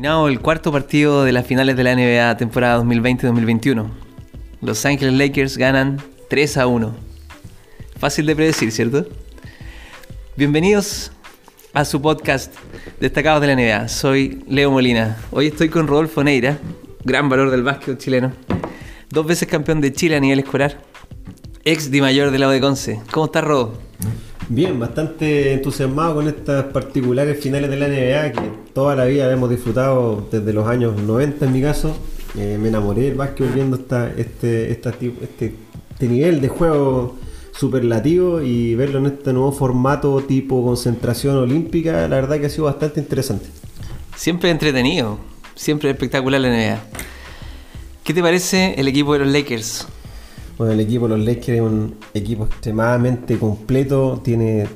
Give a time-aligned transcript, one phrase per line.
[0.00, 3.86] Terminado el cuarto partido de las finales de la NBA temporada 2020-2021.
[4.62, 6.94] Los Angeles Lakers ganan 3 a 1.
[7.98, 9.06] Fácil de predecir, ¿cierto?
[10.38, 11.12] Bienvenidos
[11.74, 12.54] a su podcast
[12.98, 13.88] Destacados de la NBA.
[13.88, 15.18] Soy Leo Molina.
[15.32, 16.56] Hoy estoy con Rodolfo Neira,
[17.04, 18.32] gran valor del básquet chileno.
[19.10, 20.78] Dos veces campeón de Chile a nivel escolar.
[21.62, 23.02] Ex Di Mayor del lado de Conce.
[23.10, 23.74] ¿Cómo estás, Rodo?
[24.48, 28.32] Bien, bastante entusiasmado con estas particulares finales de la NBA
[28.80, 31.94] toda la vida hemos disfrutado desde los años 90 en mi caso.
[32.38, 35.54] Eh, me enamoré del básquet viendo esta, este, esta, este,
[35.90, 37.18] este nivel de juego
[37.52, 42.64] superlativo y verlo en este nuevo formato tipo concentración olímpica, la verdad que ha sido
[42.64, 43.48] bastante interesante.
[44.16, 45.18] Siempre entretenido,
[45.54, 46.80] siempre espectacular la NBA.
[48.02, 49.86] ¿Qué te parece el equipo de los Lakers?
[50.56, 54.66] Bueno, el equipo de los Lakers es un equipo extremadamente completo, tiene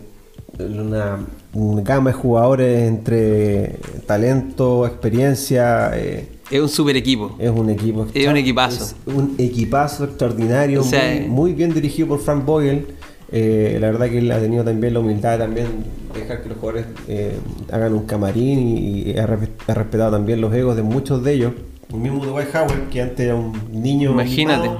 [0.58, 1.18] una,
[1.52, 3.76] gama de jugadores entre
[4.06, 5.90] talento, experiencia.
[5.94, 7.36] Eh, es un super equipo.
[7.38, 8.06] Es un equipo.
[8.12, 8.94] Es un equipazo.
[9.06, 10.82] Es un equipazo extraordinario,
[11.28, 12.86] muy, bien dirigido por Frank Boyle.
[13.32, 15.66] Eh, la verdad que él ha tenido también la humildad también
[16.14, 17.32] dejar que los jugadores eh,
[17.72, 21.52] hagan un camarín y, ha, respetado también los egos de muchos de ellos.
[21.90, 24.12] El mismo White Howard, que antes era un niño.
[24.12, 24.70] Imagínate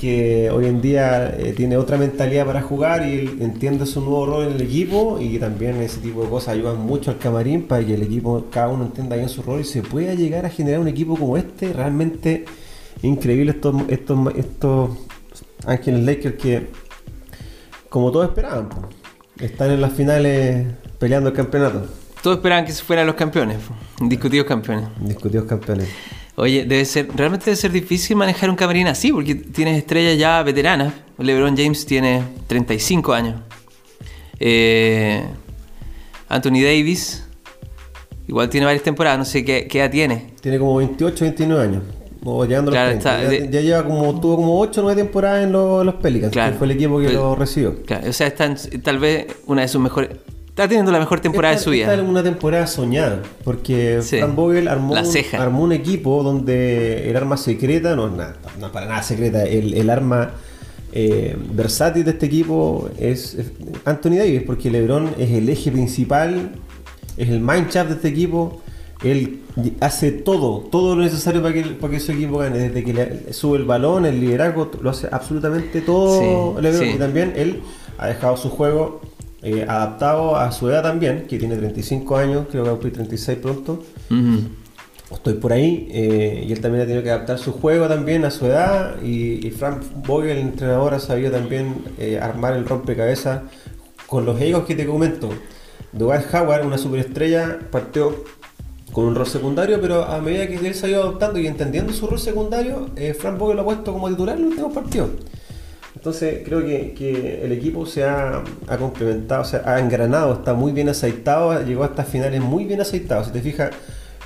[0.00, 4.46] que hoy en día eh, tiene otra mentalidad para jugar y entiende su nuevo rol
[4.46, 7.92] en el equipo y también ese tipo de cosas ayudan mucho al camarín para que
[7.92, 10.88] el equipo, cada uno entienda bien su rol y se pueda llegar a generar un
[10.88, 12.46] equipo como este, realmente
[13.02, 14.90] increíble estos, estos, estos
[15.66, 16.66] Ángeles Lakers que,
[17.90, 18.70] como todos esperaban,
[19.38, 20.66] están en las finales
[20.98, 21.84] peleando el campeonato.
[22.22, 23.58] Todos esperaban que se fueran los campeones,
[24.00, 24.88] discutidos campeones.
[24.98, 25.90] Discutidos campeones.
[26.40, 30.42] Oye, debe ser, realmente debe ser difícil manejar un camarín así, porque tienes estrellas ya
[30.42, 30.94] veteranas.
[31.18, 33.42] LeBron James tiene 35 años.
[34.38, 35.22] Eh,
[36.30, 37.26] Anthony Davis,
[38.26, 40.32] igual tiene varias temporadas, no sé qué, edad tiene.
[40.40, 41.82] Tiene como 28, 29 años.
[42.24, 45.94] O llegando a los ya, lleva como, tuvo como 8 o 9 temporadas en los,
[45.96, 47.82] Pelicans, que fue el equipo que lo recibió.
[47.82, 50.08] Claro, o sea, está tal vez una de sus mejores
[50.60, 51.84] Está teniendo la mejor temporada de su vida.
[51.84, 54.94] Está en una temporada soñada, porque Frank Vogel armó,
[55.62, 60.32] un, equipo donde el arma secreta, no es nada, no para nada secreta, el, arma
[60.92, 63.38] eh, versátil de este equipo es
[63.86, 66.52] Anthony Davis, porque LeBron es el eje principal,
[67.16, 68.60] es el mind de este equipo.
[69.02, 69.40] Él
[69.80, 72.58] hace todo, todo lo necesario para que, para que su equipo gane.
[72.58, 76.86] Desde que le sube el balón, el liderazgo, lo hace absolutamente todo LeBron.
[76.86, 77.62] Y también él
[77.96, 79.00] ha dejado su juego
[79.42, 82.92] eh, adaptado a su edad también, que tiene 35 años, creo que va a cumplir
[82.94, 83.82] 36 pronto.
[85.10, 88.30] Estoy por ahí, eh, y él también ha tenido que adaptar su juego también a
[88.30, 89.02] su edad.
[89.02, 93.42] Y, Frank Vogel, el entrenador, ha sabido también eh, armar el rompecabezas
[94.06, 95.30] con los egos que te comento.
[95.92, 98.24] Dwight Howard, una superestrella, partió
[98.92, 101.92] con un rol secundario, pero a medida que él se ha ido adoptando y entendiendo
[101.92, 105.10] su rol secundario, Frank Vogel lo ha puesto como titular en los últimos partidos.
[105.94, 108.42] Entonces creo que, el equipo se ha,
[108.78, 113.24] complementado, se ha engranado, está muy bien aceitado, llegó a estas finales muy bien aceitado.
[113.24, 113.70] Si te fijas,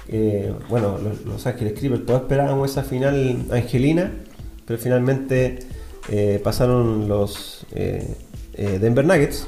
[0.09, 4.13] eh, bueno, los, Ángeles Clippers todos esperábamos esa final angelina,
[4.67, 5.61] pero finalmente
[6.11, 8.15] eh, pasaron los eh,
[8.57, 9.47] Denver Nuggets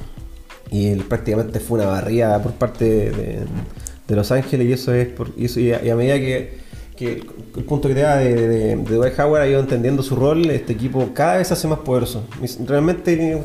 [0.70, 5.72] y prácticamente fue una barrida por parte de, Los Ángeles y eso es por, y
[5.72, 6.65] a medida que
[6.96, 7.22] que
[7.56, 10.72] el punto que te da de, de, Dwight Howard ha ido entendiendo su rol, este
[10.72, 12.24] equipo cada vez se hace más poderoso.
[12.66, 13.44] Realmente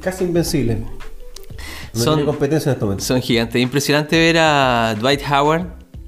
[0.00, 0.78] casi invencible.
[1.92, 3.04] son, competencia en este momento.
[3.04, 3.60] Son gigantes.
[3.60, 5.66] Impresionante ver a Dwight Howard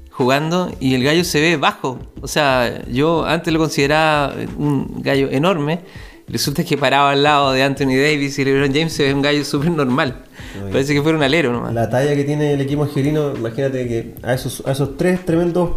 [0.09, 1.99] jugando y el gallo se ve bajo.
[2.21, 5.81] O sea, yo antes lo consideraba un gallo enorme.
[6.27, 9.45] Resulta que paraba al lado de Anthony Davis y LeBron James se ve un gallo
[9.45, 10.23] súper normal.
[10.71, 11.73] Parece que fuera un alero nomás.
[11.73, 15.71] La talla que tiene el equipo angelino, imagínate que a esos, a esos tres tremendos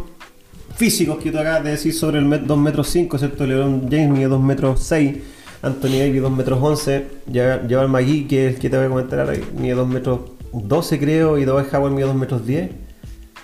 [0.78, 3.44] físicos que tú acabas de decir sobre el 2 metros 5, ¿cierto?
[3.44, 5.16] LeBron James mide 2 metros 6,
[5.60, 8.88] Anthony Davis 2 metros 11, lleva el Magui, que es el que te voy a
[8.88, 10.20] comentar ahora, mide 2 metros
[10.52, 12.70] 12 creo, y Dwight Howard mide 2 metros 10.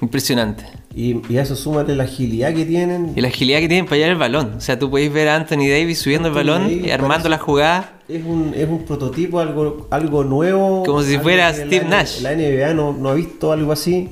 [0.01, 0.65] Impresionante.
[0.95, 3.15] Y, a eso súmate la agilidad que tienen.
[3.17, 4.55] Y la agilidad que tienen para llevar el balón.
[4.57, 7.95] O sea, tú podéis ver a Anthony Davis subiendo el balón y armando la jugada.
[8.09, 10.85] Es un, es un prototipo, algo, algo nuevo.
[10.85, 12.21] Como si fuera Steve Nash.
[12.21, 14.09] La NBA no, no ha visto algo así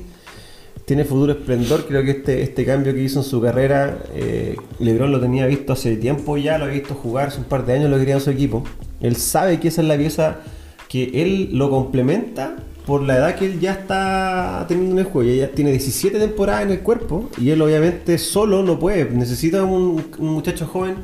[0.85, 1.87] tiene futuro esplendor.
[1.87, 5.73] Creo que este, este cambio que hizo en su carrera, eh, Lebron lo tenía visto
[5.73, 8.21] hace tiempo ya, lo ha visto jugar, hace un par de años lo quería en
[8.21, 8.65] su equipo.
[9.01, 10.41] Él sabe que esa es la pieza
[10.89, 12.57] que él lo complementa
[12.87, 15.31] por la edad que él ya está teniendo en el juego.
[15.31, 19.05] Ya tiene 17 temporadas en el cuerpo y él obviamente solo no puede.
[19.11, 20.97] Necesita un, muchacho joven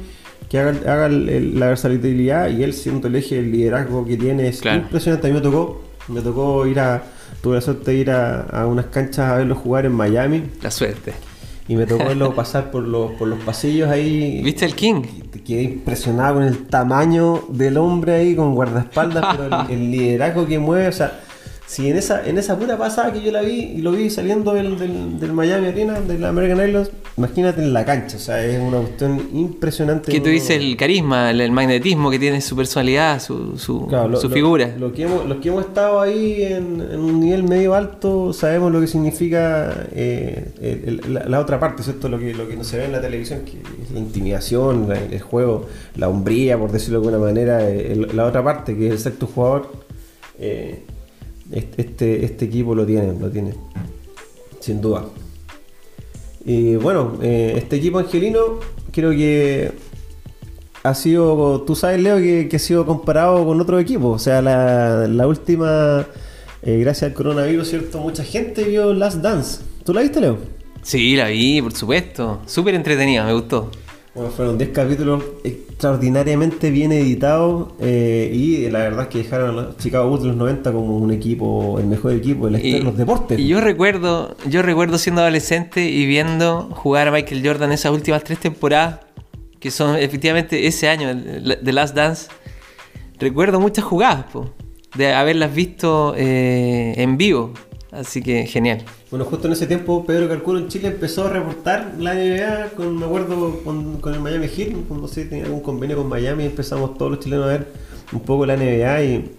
[0.48, 5.28] que haga, la versatilidad y él siendo el eje del liderazgo que tiene es impresionante.
[5.28, 7.02] A mí me tocó, me tocó ir a
[7.42, 10.44] Tuve la suerte de ir a, unas canchas a verlo jugar en Miami.
[10.62, 11.12] La suerte.
[11.69, 14.42] y me tocó verlo pasar por los, por los pasillos ahí.
[14.42, 15.02] ¿Viste el King?
[15.44, 20.88] Quedé impresionado con el tamaño del hombre ahí, con guardaespaldas, pero el liderazgo que mueve,
[20.88, 21.20] o sea
[21.69, 24.55] Sí, en esa, en esa pura pasada que yo la vi y lo vi saliendo
[24.55, 24.79] del,
[25.20, 29.29] del, Miami Arena, del American Airlines, imagínate en la cancha, o sea, es una cuestión
[29.35, 30.11] impresionante.
[30.11, 33.87] Que tú dices el carisma, el, magnetismo que tiene su personalidad, su, su,
[34.19, 34.75] su figura.
[34.79, 38.81] Lo, que hemos, los que hemos estado ahí en, un nivel medio alto sabemos lo
[38.81, 42.09] que significa eh, la, otra parte, ¿cierto?
[42.09, 45.21] Lo que, lo que no se ve en la televisión, que es la intimidación, el
[45.21, 45.67] juego,
[45.97, 47.61] la hombría, por decirlo de alguna manera,
[48.14, 49.87] la otra parte, que es el sexto jugador.
[50.38, 50.85] Eh,
[51.50, 53.55] este, este equipo lo tiene, lo tiene,
[54.61, 55.05] sin duda.
[56.45, 58.61] Y bueno, eh, este equipo angelino
[58.93, 59.73] creo que
[60.83, 64.09] ha sido, tú sabes Leo, que, ha sido comparado con otro equipo.
[64.09, 66.06] O sea, la, última,
[66.62, 68.00] eh, gracias al coronavirus, ¿cierto?
[68.00, 69.61] Mucha gente vio Last Dance.
[69.85, 70.39] ¿Tú la viste, Leo?
[70.83, 72.41] Sí, la vi, por supuesto.
[72.47, 73.71] Súper entretenida, me gustó.
[74.14, 79.52] Bueno, fueron 10 capítulos extraordinariamente bien editados eh, y la verdad es que dejaron a
[79.52, 82.78] los Chicago Bulls de los 90 como un equipo, el mejor equipo de la historia
[82.78, 83.38] de los deportes.
[83.38, 88.25] Y yo recuerdo, yo recuerdo siendo adolescente y viendo jugar a Michael Jordan esas últimas
[88.25, 89.00] tres temporadas,
[89.60, 91.08] que son efectivamente ese año,
[91.62, 92.28] The Last Dance.
[93.19, 94.26] Recuerdo muchas jugadas,
[94.96, 97.52] de haberlas visto eh, en vivo.
[97.90, 98.84] Así que genial.
[99.10, 102.99] Bueno, justo en ese tiempo Pedro Calculo en Chile empezó a reportar la NBA, con,
[102.99, 107.12] me acuerdo con, el Miami Heat, cuando sí tenía algún convenio con Miami, empezamos todos
[107.12, 107.69] los chilenos a ver
[108.12, 109.34] un poco la NBA y,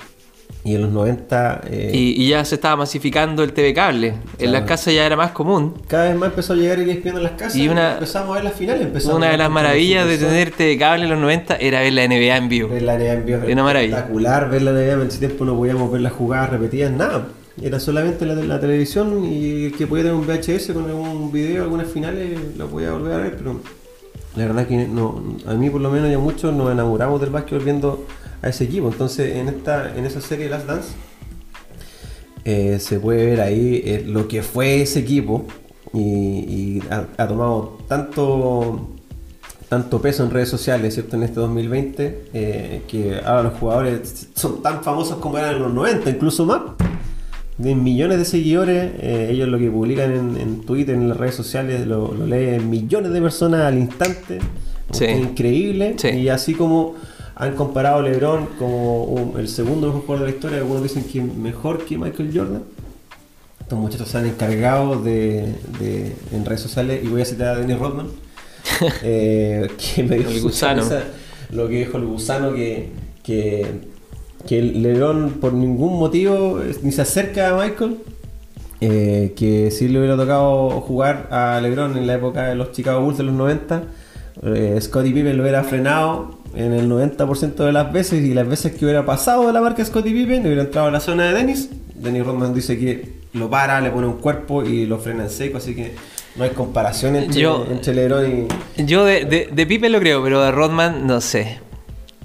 [0.66, 1.62] en los 90...
[1.68, 5.32] Eh, y, ya se estaba masificando el TV cable, en las casas ya era más
[5.32, 5.76] común.
[5.88, 8.44] Cada vez más empezó a llegar el ESPN en las casas y, empezamos a ver
[8.46, 9.06] las finales.
[9.06, 12.38] una de las maravillas de tener TV cable en los 90 era ver la NBA
[12.38, 12.70] en vivo.
[12.70, 13.38] Ver la NBA en vivo.
[13.44, 13.98] Era una maravilla.
[13.98, 17.28] Espectacular ver la NBA, en ese tiempo no podíamos ver las jugadas repetidas, nada
[17.62, 22.40] era solamente la, televisión y que podía tener un VHS con algún video, algunas finales,
[22.58, 23.60] lo podía volver a ver, pero
[24.36, 27.64] la verdad que no, a mí por lo menos ya muchos nos enamoramos del básquetbol
[27.64, 28.06] viendo
[28.42, 28.88] a ese equipo.
[28.88, 30.90] Entonces en esta en esa serie Last Dance
[32.46, 35.46] eh, se puede ver ahí eh, lo que fue ese equipo
[35.94, 38.90] y, ha, tomado tanto
[39.68, 41.16] tanto peso en redes sociales, ¿cierto?
[41.16, 45.74] En este 2020, eh, que ahora los jugadores son tan famosos como eran en los
[45.74, 46.62] 90, incluso más
[47.60, 48.92] de millones de seguidores.
[49.00, 53.22] Eh, ellos lo que publican en, Twitter, en las redes sociales, lo, leen millones de
[53.22, 54.40] personas al instante.
[54.92, 55.96] Es increíble.
[56.14, 56.96] Y así como
[57.36, 61.22] han comparado a LeBron como el segundo mejor jugador de la historia, algunos dicen que
[61.22, 62.64] mejor que Michael Jordan.
[63.60, 65.54] Estos muchachos se han encargado de,
[66.32, 68.08] en redes sociales, y voy a citar a Dennis Rodman,
[69.04, 70.84] eh, que me dijo el gusano.
[71.52, 72.90] lo que dijo el gusano que,
[73.22, 73.68] que
[74.48, 77.98] que Lebron por ningún motivo ni se acerca a Michael.
[78.82, 83.02] Eh, que si le hubiera tocado jugar a LeBron en la época de los Chicago
[83.02, 83.84] Bulls de los 90,
[84.44, 88.74] eh, Scottie Pippen lo hubiera frenado en el 90% de las veces y las veces
[88.74, 91.70] que hubiera pasado de la marca Scottie Pippen, hubiera entrado a la zona de Dennis.
[91.96, 95.58] Dennis Rodman dice que lo para, le pone un cuerpo y lo frena en seco,
[95.58, 95.94] así que
[96.38, 98.48] no hay comparación entre, entre LeBron
[98.78, 98.86] y...
[98.86, 101.60] Yo de, de, de Pippen lo creo, pero de Rodman no sé.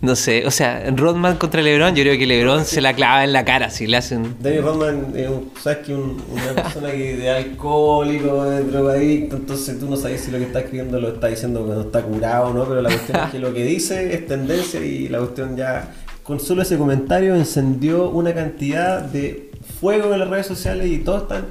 [0.01, 3.33] No sé, o sea, Rodman contra LeBron, yo creo que LeBron se la clava en
[3.33, 4.37] la cara si le hacen.
[4.41, 9.89] Danny Rodman es un, sabes que una persona que de alcohólico, de drogadicto, entonces tú
[9.89, 12.65] no sabes si lo que está escribiendo lo está diciendo cuando está curado o no,
[12.65, 16.39] pero la cuestión es que lo que dice es tendencia y la cuestión ya, con
[16.39, 21.45] solo ese comentario encendió una cantidad de fuego en las redes sociales y todos están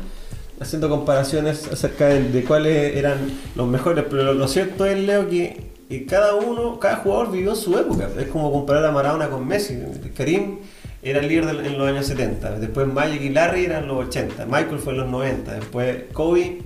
[0.60, 3.18] haciendo comparaciones acerca de cuáles eran
[3.56, 7.78] los mejores, pero lo cierto es, Leo, que y cada uno, cada jugador vivió su
[7.78, 8.10] época.
[8.20, 9.78] Es como comparar a Maradona con Messi.
[10.16, 10.60] Karim
[11.02, 12.60] era el líder en los años 70.
[12.60, 14.46] Después Magic y Larry eran los 80.
[14.46, 15.54] Michael fue en los 90.
[15.54, 16.60] Después Kobe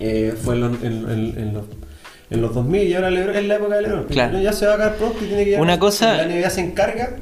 [0.00, 1.64] eh, fue en los, en, los,
[2.30, 4.04] en los 2000 y ahora LeBron es la época de LeBron.
[4.04, 4.40] Claro.
[4.40, 6.16] Ya se va a caer pronto y tiene que Una cosa...
[6.16, 7.16] La NBA se encarga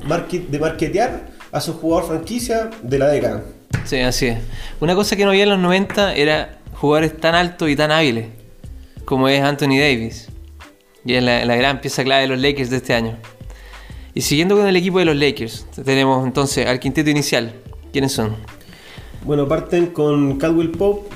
[0.49, 1.21] de marketear
[1.52, 3.43] a su jugador franquicia de la década.
[3.85, 4.38] Sí, así es.
[4.79, 8.26] Una cosa que no había en los 90 era jugadores tan altos y tan hábiles
[9.05, 10.29] como es Anthony Davis.
[11.04, 13.16] Y es la, gran pieza clave de los Lakers de este año.
[14.14, 17.54] Y siguiendo con el equipo de los Lakers, tenemos entonces al quinteto inicial.
[17.92, 18.37] ¿Quiénes son?
[19.25, 21.14] Bueno, parten con Caldwell Pope,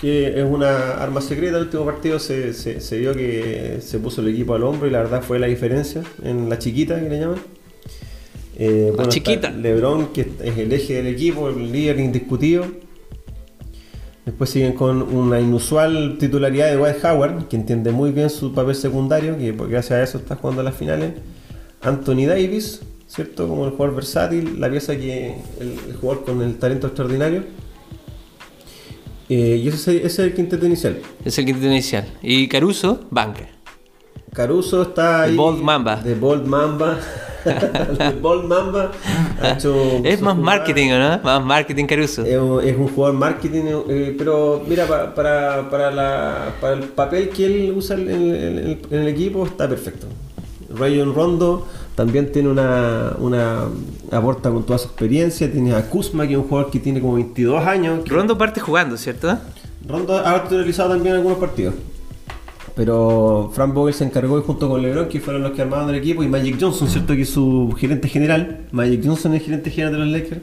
[0.00, 1.56] que es una arma secreta.
[1.56, 4.98] El último partido se, se, vio que se puso el equipo al hombro y la
[4.98, 7.38] verdad fue la diferencia en la chiquita que le llaman.
[8.58, 9.50] Eh, la chiquita.
[9.50, 12.66] Lebron, que es el eje del equipo, el líder indiscutido.
[14.26, 18.74] Después siguen con una inusual titularidad de White Howard, que entiende muy bien su papel
[18.74, 21.12] secundario, que gracias a eso está jugando a las finales.
[21.80, 23.46] Anthony Davis, ¿cierto?
[23.46, 27.44] Como el jugador versátil, la pieza que el, jugador con el talento extraordinario.
[29.28, 30.98] Eh, y ese, ese, es el quinteto inicial.
[31.24, 32.04] Es el quinteto inicial.
[32.20, 33.55] Y Caruso, banca.
[34.36, 35.30] Caruso está ahí.
[35.30, 35.96] De Bold Mamba.
[35.96, 36.98] De Bold Mamba.
[37.46, 38.92] de Bold Mamba.
[40.04, 41.20] es más marketing, ¿no?
[41.22, 42.22] Más marketing Caruso.
[42.22, 45.14] Es, un jugador marketing, eh, pero mira, para,
[45.70, 50.06] para, la, para, el papel que él usa en, en el equipo está perfecto.
[50.68, 53.68] Rayon Rondo también tiene una, una
[54.12, 55.50] aporta con toda su experiencia.
[55.50, 58.06] Tiene a Kuzma, que es un jugador que tiene como 22 años.
[58.06, 59.38] Rondo parte jugando, ¿cierto?
[59.88, 61.72] Rondo ha actualizado también algunos partidos.
[62.76, 66.22] Pero Frank Vogel se encargó junto con LeBron, que fueron los que armaban el equipo,
[66.22, 67.14] y Magic Johnson, ¿cierto?
[67.14, 68.66] Que es su gerente general.
[68.70, 70.42] Magic Johnson es el gerente general de los Lakers.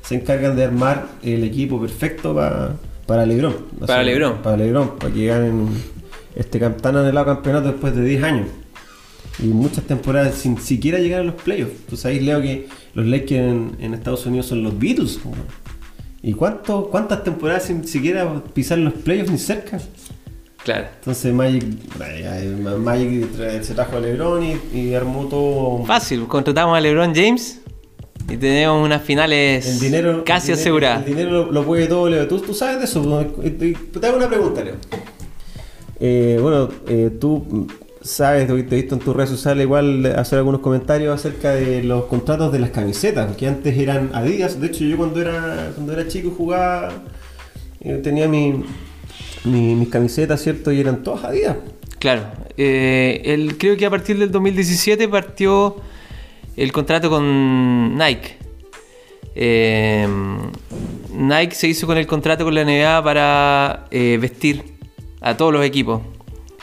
[0.00, 2.76] Se encargan de armar el equipo perfecto para,
[3.06, 3.54] para LeBron.
[3.86, 4.38] Para LeBron.
[4.42, 5.68] Para LeBron, para que ganen
[6.34, 8.48] este tan anhelado campeonato después de 10 años
[9.38, 11.86] y muchas temporadas sin siquiera llegar a los playoffs.
[11.88, 13.40] Tú sabes, Leo, que los Lakers
[13.80, 15.18] en, Estados Unidos son los Beatles.
[16.22, 19.80] ¿Y cuánto, cuántas temporadas sin siquiera pisar los playoffs ni cerca?
[20.64, 20.86] Claro.
[21.00, 21.64] Entonces Magic,
[22.78, 24.42] Magic se trajo a LeBron
[24.72, 25.84] y, armó todo.
[25.84, 27.60] Fácil, contratamos a LeBron James
[28.30, 29.78] y tenemos unas finales
[30.24, 31.00] casi aseguradas.
[31.00, 32.26] El dinero lo, puede todo, Leo.
[32.26, 33.02] ¿Tú, tú sabes de eso.
[34.00, 34.76] Te hago una pregunta, Leo.
[36.00, 37.68] Eh, bueno, eh, tú
[38.00, 42.04] sabes, te he visto en tus redes sociales igual hacer algunos comentarios acerca de los
[42.04, 44.58] contratos de las camisetas, que antes eran Adidas.
[44.58, 46.90] De hecho, yo cuando era, cuando era chico jugaba,
[47.80, 48.64] eh, tenía mi,
[49.44, 50.72] mis camisetas, ¿cierto?
[50.72, 51.56] Y eran todas Adidas.
[51.98, 52.24] Claro.
[52.56, 55.76] Eh, creo que a partir del 2017 partió
[56.56, 58.36] el contrato con Nike.
[59.34, 60.06] Eh,
[61.12, 64.62] Nike se hizo con el contrato con la NBA para vestir
[65.20, 66.00] a todos los equipos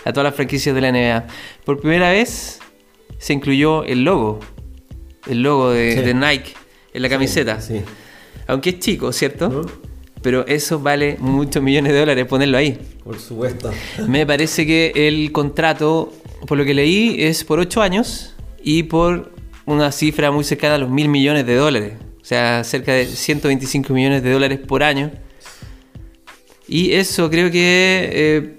[0.06, 1.28] a todas las franquicias de la NBA.
[1.64, 2.60] Por primera vez
[3.18, 4.40] se incluyó el logo,
[5.28, 6.54] el logo de, Nike
[6.94, 7.60] en la camiseta.
[8.48, 9.66] Aunque es chico, ¿cierto?
[10.22, 12.78] Pero eso vale muchos millones de dólares ponerlo ahí.
[13.04, 13.72] Por supuesto.
[14.08, 16.14] Me parece que el contrato,
[16.48, 19.32] por lo que leí, es por 8 años y por
[19.66, 21.94] una cifra muy cercana a los mil millones de dólares.
[22.22, 25.12] O sea, cerca de 125 millones de dólares por año.
[26.68, 28.56] Y eso creo que eh,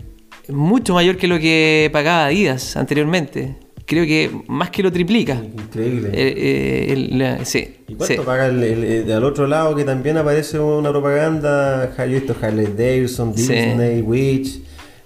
[0.48, 3.56] mucho mayor que lo que pagaba Adidas anteriormente.
[3.86, 5.34] Creo que más que lo triplica.
[5.34, 6.10] Increíble.
[6.12, 11.92] Eh, eh, sí, ¿Y cuánto paga el, al otro lado que también aparece una propaganda?
[12.06, 14.60] Visto Harley Davidson, Disney, Witch,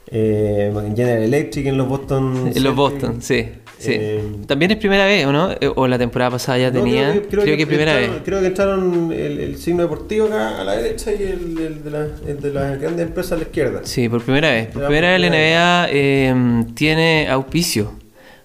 [0.08, 2.52] eh, General Electric en los Boston.
[2.54, 3.46] En los Boston, sí.
[3.78, 3.92] Sí.
[3.94, 5.50] Eh, También es primera vez, ¿o no?
[5.74, 7.10] ¿O la temporada pasada ya tenía?
[7.28, 8.10] Creo que, creo, primera vez.
[8.24, 12.52] Creo que entraron el, signo deportivo acá a la derecha y el, de, la, de
[12.52, 13.80] las grandes empresas a la izquierda.
[13.84, 14.68] Sí, por primera vez.
[14.68, 17.92] Por primera vez la NBA eh, tiene auspicio.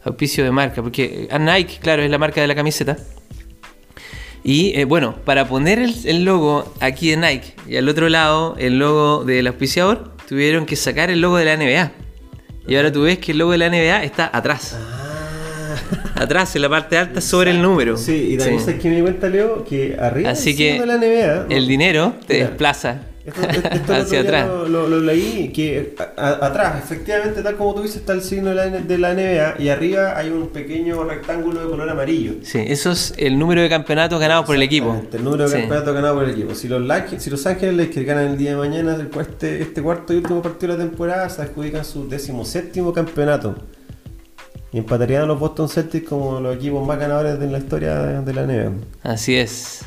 [0.03, 0.81] Auspicio de marca.
[0.81, 2.97] Porque a Nike, claro, es la marca de la camiseta.
[4.43, 9.23] Y bueno, para poner el, logo aquí de Nike y al otro lado el logo
[9.23, 11.91] del auspiciador, tuvieron que sacar el logo de la NBA.
[12.67, 14.75] Y ahora tú ves que el logo de la NBA está atrás.
[14.79, 15.11] Ah
[16.15, 17.97] atrás, en la parte alta, sobre el número.
[17.97, 18.73] Sí, y también sí.
[18.73, 22.37] que me di cuenta, Leo, que arriba Así que de la NBA, el dinero te
[22.37, 23.01] desplaza.
[23.25, 24.49] Esto, hacia atrás.
[24.67, 28.97] Lo, leí que atrás, efectivamente, tal como tú dices, está el signo de la, de
[28.97, 32.33] la, NBA y arriba hay un pequeño rectángulo de color amarillo.
[32.41, 35.01] Sí, eso es el número de campeonatos ganados por el equipo.
[35.11, 36.55] El número de campeonatos ganados por el equipo.
[36.55, 36.81] Si los,
[37.19, 40.41] si los Ángeles que ganan el día de mañana, después este, este cuarto y último
[40.41, 43.55] partido de la temporada, se adjudican su décimo séptimo campeonato.
[44.73, 48.33] Y empatarían a los Boston Celtics como los equipos más ganadores de la historia de,
[48.33, 48.71] la NBA.
[49.03, 49.81] Así es.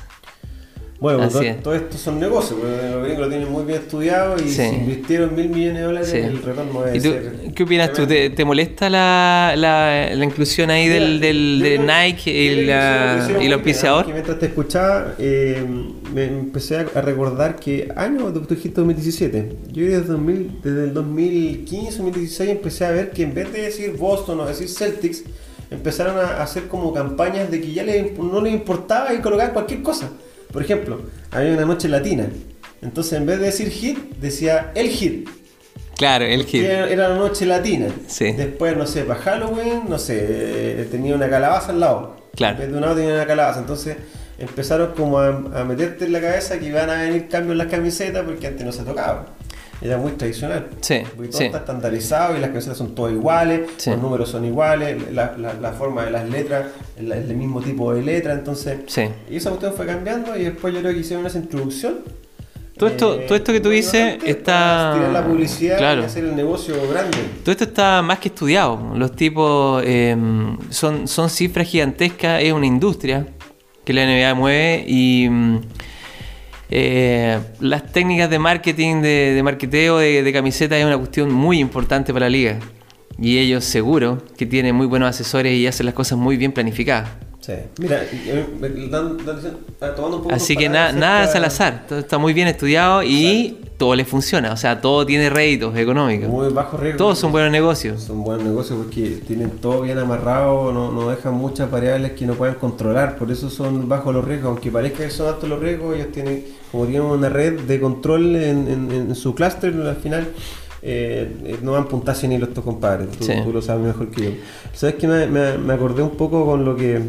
[1.01, 4.49] Bueno, pues todo, esto son negocios, porque los gringos lo tienen muy bien estudiado y
[4.49, 7.05] si invirtieron mil millones de dólares, el retorno es.
[7.05, 8.07] ¿Y ¿Qué opinas tú?
[8.07, 13.53] ¿Te, molesta la, la, la, inclusión ahí del, del de Nike y, la, y el
[13.53, 14.07] auspiciador?
[14.07, 15.65] mientras te escuchaba, eh,
[16.13, 21.99] me empecé a recordar que año, tú dijiste 2017, yo desde, 2000, desde el 2015,
[21.99, 25.25] 2016 empecé a ver que en vez de decir Boston o decir Celtics,
[25.71, 27.85] empezaron a hacer como campañas de que ya
[28.17, 30.11] no les importaba y colocar cualquier cosa.
[30.55, 31.01] Por ejemplo,
[31.33, 32.29] había una noche latina.
[32.81, 35.29] Entonces, en vez de decir hit, decía el hit.
[35.97, 36.63] Claro, el hit.
[36.63, 37.89] Era la noche latina.
[38.07, 38.31] Sí.
[38.31, 42.17] Después, no sé, para Halloween, no sé, eh, tenía una calabaza al lado.
[42.37, 42.55] Claro.
[42.55, 43.59] En vez de un lado tenía una calabaza.
[43.59, 43.97] Entonces,
[44.39, 48.25] empezaron como a, meterte en la cabeza que iban a venir cambios en las camisetas
[48.25, 49.27] porque antes no se tocaba
[49.85, 50.69] era muy tradicional.
[50.81, 51.03] Sí.
[51.15, 55.37] Porque todo está estandarizado y las camisetas son todas iguales, los números son iguales, la,
[55.37, 58.79] la, forma de las letras, el, el, mismo tipo de letra, entonces.
[58.87, 59.03] Sí.
[59.31, 61.99] Y esa cuestión fue cambiando y después yo creo que hicieron esa introducción.
[62.79, 64.95] Todo esto, todo esto que tú dices está.
[64.95, 67.19] Tirar la publicidad y hacer el negocio grande.
[67.43, 68.95] Todo esto está más que estudiado.
[68.97, 73.27] Los tipos em, son, son cifras gigantescas, es una industria
[73.85, 75.29] que la NBA mueve y.
[76.77, 81.61] Eh, las técnicas de marketing, de, de marketeo, de, de camiseta es una cuestión muy
[81.61, 82.59] importante para la liga.
[83.17, 87.11] Y ellos seguro que tienen muy buenos asesores y hacen las cosas muy bien planificadas.
[87.39, 87.53] Sí.
[87.79, 88.03] Mira,
[89.95, 91.85] tomando un poco Así que nada es al azar.
[91.89, 94.53] Todo está muy bien estudiado y todo les funciona.
[94.53, 96.29] O sea, todo tiene réditos económicos.
[96.29, 96.99] Muy bajo riesgo.
[96.99, 98.03] Todos son buenos negocios.
[98.03, 102.35] Son buenos negocios porque tienen todo bien amarrado, no, no dejan muchas variables que no
[102.35, 103.17] puedan controlar.
[103.17, 104.49] Por eso son bajos los riesgos.
[104.49, 108.35] Aunque parezca que son altos los riesgos, ellos tienen, como tienen una red de control
[108.35, 110.27] en, en su clúster al final
[110.83, 114.31] eh, no van puntaje ni los estos compadres, tú, lo sabes mejor que yo.
[114.73, 117.01] ¿Sabes que me, me, acordé un poco con lo que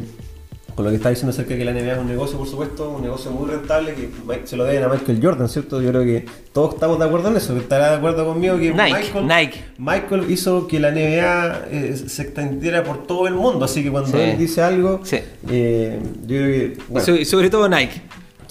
[0.75, 2.89] con lo que está diciendo acerca de que la NBA es un negocio, por supuesto,
[2.89, 4.12] un negocio muy rentable que
[4.45, 5.81] se lo deben a Michael Jordan, ¿cierto?
[5.81, 9.50] Yo creo que todos estamos de acuerdo en eso, estará de acuerdo conmigo que Michael,
[9.77, 14.17] Michael hizo que la NBA eh, se extendiera por todo el mundo, así que cuando
[14.17, 15.01] él dice algo,
[15.50, 17.25] eh, yo creo que...
[17.25, 18.01] Sobre todo Nike.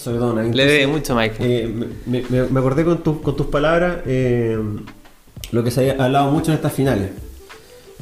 [0.05, 0.55] Sobre todo Nike.
[0.55, 1.89] Le debe mucho a Michael.
[2.05, 3.97] me, me, acordé con, con tus palabras
[5.51, 7.09] lo que se ha hablado mucho en estas finales,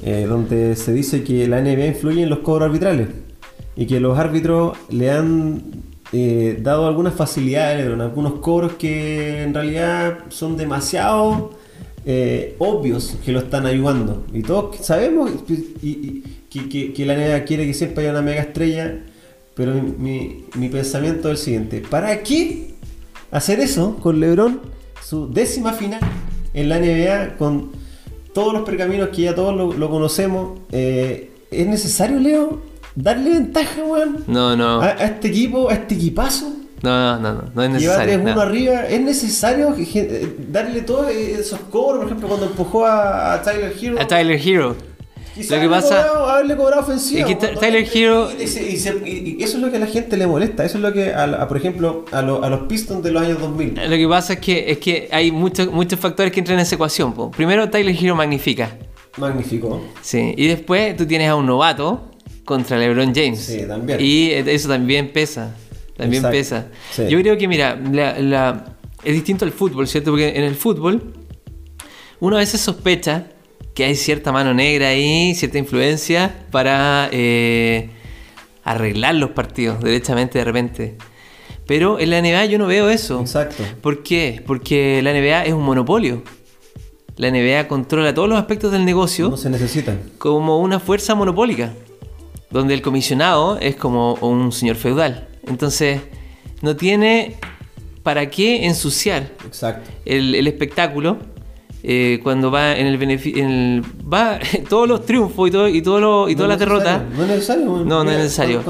[0.04, 3.10] eh, donde se dice que la NBA influye en los cobros arbitrales
[3.76, 5.62] y que los árbitros le han
[6.12, 11.52] eh, dado algunas facilidades en algunos cobros que en realidad son demasiado
[12.06, 14.26] eh, obvios que lo están ayudando.
[14.34, 19.00] Y todos sabemos que, la NBA quiere que siempre haya una mega estrella,
[19.56, 22.76] pero mi, mi pensamiento es el siguiente: ¿para qué
[23.32, 24.62] hacer eso con LeBron,
[25.02, 26.02] su décima final?
[26.54, 27.72] en la NBA con
[28.34, 30.60] todos los pergaminos que ya todos lo, conocemos.
[30.72, 32.62] Eh, ¿Es necesario, Leo,
[32.96, 34.24] darle ventaja, weón?
[34.28, 34.82] No, no.
[34.82, 36.52] A, este equipo, a este equipazo.
[36.82, 38.20] No, no, no, no es necesario.
[38.20, 38.88] uno arriba.
[38.88, 42.00] ¿Es necesario eh, darle todos esos cobros?
[42.00, 44.02] Por ejemplo, cuando empujó a, a Tyler Hero.
[44.02, 44.93] A Tyler Hero
[45.36, 47.22] lo que pasa haberle cobrado ofensiva.
[47.22, 48.30] Es que Tyler Hero.
[48.40, 48.44] Y,
[49.44, 50.64] eso es lo que a la gente le molesta.
[50.64, 53.76] Eso es lo que, a, por ejemplo, a, los Pistons de los años 2000.
[53.76, 56.76] Lo que pasa es que, es que hay muchos, muchos factores que entran en esa
[56.76, 57.14] ecuación.
[57.32, 58.78] Primero, Tyler Hero magnifica.
[59.18, 59.84] Magnífico.
[60.02, 62.12] Sí, y después tú tienes a un novato
[62.46, 63.40] contra LeBron James.
[63.40, 64.00] Sí, también.
[64.02, 65.56] Y eso también pesa.
[65.96, 66.68] También pesa.
[67.10, 67.80] Yo creo que, mira,
[69.04, 70.12] es distinto al fútbol, ¿cierto?
[70.12, 71.14] Porque en el fútbol
[72.20, 73.28] uno a veces sospecha
[73.74, 77.90] que hay cierta mano negra ahí, cierta influencia para eh,
[78.64, 80.98] arreglar los partidos derechamente de repente.
[81.66, 83.22] Pero en la NBA yo no veo eso.
[83.22, 83.64] Exacto.
[83.82, 84.44] ¿Por qué?
[84.46, 86.24] Porque la NBA es un monopolio.
[87.16, 89.30] La NBA controla todos los aspectos del negocio.
[89.30, 90.00] No se necesitan.
[90.18, 91.74] Como una fuerza monopólica.
[92.52, 95.28] Donde el comisionado es como un señor feudal.
[95.48, 96.02] Entonces,
[96.62, 97.38] no tiene
[98.04, 99.32] para qué ensuciar
[100.06, 101.18] el, el espectáculo
[101.86, 103.46] eh, cuando va en el beneficio.
[104.12, 107.02] Va todos los triunfos y, todo, y, todo y todas las derrotas.
[107.14, 107.66] No es necesario.
[107.66, 108.64] No, no es necesario.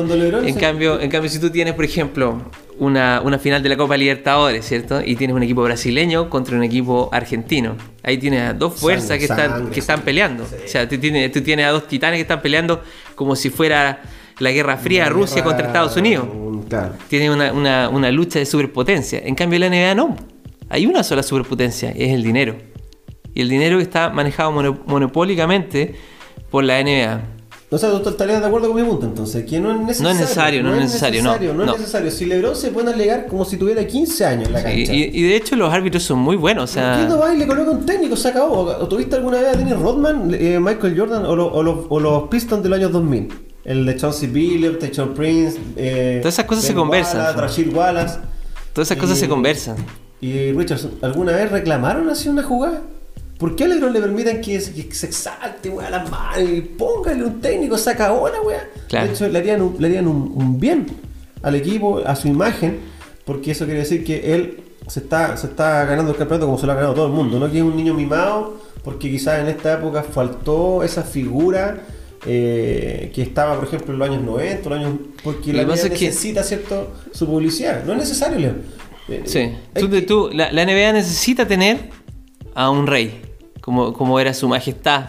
[0.43, 2.41] en, cambio, en cambio, si tú tienes, por ejemplo,
[2.79, 4.99] una, una, final de la Copa Libertadores, ¿cierto?
[5.05, 7.75] Y tienes un equipo brasileño contra un equipo argentino.
[8.01, 10.43] Ahí tienes a dos fuerzas que, están, que están peleando.
[10.43, 12.81] O sea, tú tienes, tú tienes a dos titanes que están peleando
[13.13, 14.01] como si fuera
[14.39, 16.27] la Guerra Fría, Rusia contra Estados Unidos.
[16.67, 16.95] Claro.
[17.09, 19.21] Tienes una, una, una lucha de superpotencia.
[19.23, 20.15] En cambio, la NBA no.
[20.69, 22.72] Hay una sola superpotencia, es el dinero
[23.33, 25.95] y el dinero que está manejado monopólicamente
[26.49, 27.33] por la NBA.
[27.73, 30.03] O sea, tú estarías de acuerdo con mi punto entonces, que no es necesario.
[30.03, 32.11] No es necesario, no, es necesario, no, es necesario.
[32.11, 34.93] Si LeBron se puede alegar como si tuviera 15 años en la cancha.
[34.93, 36.91] Y, y, de hecho los árbitros son muy buenos, o sea...
[36.91, 38.59] Entiendo, va y le coloca un técnico, se acabó.
[38.59, 42.61] ¿O tuviste alguna vez a Dennis Rodman, eh, Michael Jordan o, los, o, los Pistons
[42.61, 43.29] de los años 2000?
[43.65, 45.59] El de Chauncey Billups, de Prince...
[45.75, 47.35] Eh, Todas esas cosas se conversan.
[47.35, 48.19] Rashid Wallace.
[48.73, 49.77] Todas esas cosas se conversan.
[50.21, 52.83] ¿Y Richardson, alguna vez reclamaron así una jugada?
[53.43, 57.77] ¿Por qué a LeBron le permiten que, se exalte, weá, las manos póngale un técnico,
[57.77, 58.69] saca hora, weá?
[58.89, 60.85] De hecho, le harían, un, le un, bien
[61.41, 62.79] al equipo, a su imagen,
[63.25, 66.65] porque eso quiere decir que él se está, se está ganando el campeonato como se
[66.65, 69.49] lo ha ganado todo el mundo, no que es un niño mimado, porque quizás en
[69.49, 71.81] esta época faltó esa figura
[72.25, 76.43] eh, que estaba, por ejemplo, en los años 90, los años, porque la NBA necesita,
[76.43, 77.83] ¿cierto?, su publicidad.
[77.83, 78.55] No es necesario, Leo.
[79.09, 79.51] Eh, sí.
[80.07, 81.89] Tú, la, la NBA necesita tener
[82.55, 83.32] a un rey
[83.63, 85.05] como, era su majestad,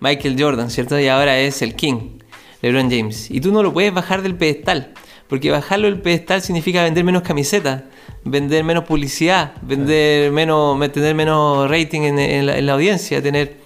[0.00, 1.00] Michael Jordan, ¿cierto?
[1.00, 2.18] Y ahora es el King,
[2.60, 3.30] LeBron James.
[3.30, 4.92] Y tú no lo puedes bajar del pedestal,
[5.28, 7.84] porque bajarlo del pedestal significa vender menos camisetas,
[8.22, 13.56] vender menos publicidad, vender menos, tener menos rating en, la, audiencia, tener,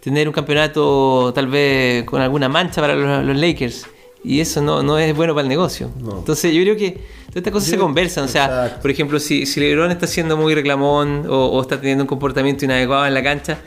[0.00, 3.86] tener un campeonato tal vez con alguna mancha para los, Lakers.
[4.24, 5.90] Y eso no, no, es bueno para el negocio.
[5.98, 6.92] Entonces yo creo que
[7.28, 8.24] todas estas cosas se conversan.
[8.24, 12.08] O sea, por ejemplo, si, si LeBron está siendo muy reclamón o, está teniendo un
[12.08, 13.58] comportamiento inadecuado en la cancha,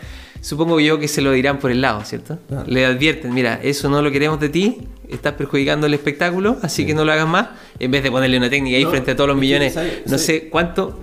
[0.42, 2.38] supongo yo que se lo dirán por el lado, ¿cierto?
[2.68, 6.94] Le advierten, mira, eso no lo queremos de ti, estás perjudicando el espectáculo, así que
[6.94, 9.38] no lo hagas más, en vez de ponerle una técnica ahí frente a todos los
[9.38, 11.00] millones, no sé cuánto...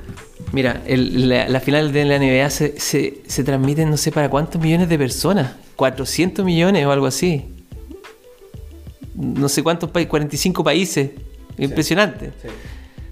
[0.51, 4.89] Mira, la, final de la NBA se, se, se transmiten no sé para cuántos millones
[4.89, 7.45] de personas, 400 millones o algo así.
[9.19, 11.11] No sé cuántos países, 45 países.
[11.59, 12.33] Impresionante.
[12.41, 12.49] Sí.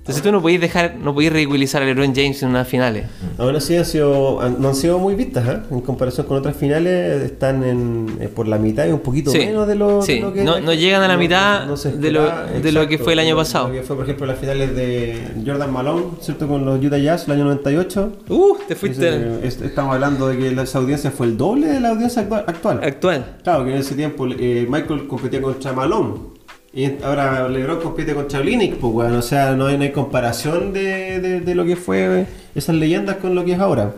[0.07, 3.07] Entonces tú no podías dejar, no podías ridiculizar a LeBron James en unas finales.
[3.39, 5.59] Aún así han sido, no han sido muy vistas, ¿eh?
[5.69, 9.67] en comparación con otras finales, están en, eh, por la mitad y un poquito menos
[9.67, 10.23] de lo, sí.
[10.33, 10.45] que...
[10.45, 12.31] No, no llegan a la mitad de, lo,
[12.63, 13.67] de lo que fue el año pasado.
[13.67, 16.47] Lo que fue, por ejemplo, las finales de Jordan Malone, ¿cierto?
[16.47, 18.13] Con los Utah Jazz, el año 98.
[18.29, 19.45] Uh, te fuiste...
[19.45, 22.81] estamos hablando de que esa audiencia fue el doble de la audiencia actual.
[22.81, 23.39] Actual.
[23.43, 26.36] Claro, que en ese tiempo eh, Michael competía contra Malone.
[26.77, 30.75] Y ahora LeBron compite con Chablinic, pues, bueno, o sea, no hay, no hay comparación
[30.75, 33.95] de, de, lo que fue esas leyendas con lo que es ahora.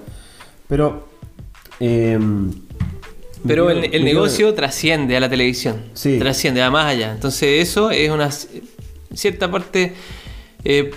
[0.69, 1.09] Pero.
[1.81, 2.53] Em,
[3.45, 5.87] pero el, el negocio trasciende a la televisión.
[5.93, 6.21] Sí.
[6.21, 7.11] Trasciende, va más allá.
[7.11, 8.31] Entonces, eso es una
[9.12, 9.95] cierta parte.
[10.62, 10.93] Eh,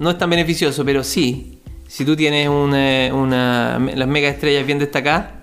[0.00, 1.60] no es tan beneficioso, pero sí.
[1.86, 5.34] Si tú tienes una, una las mega estrellas bien destacadas,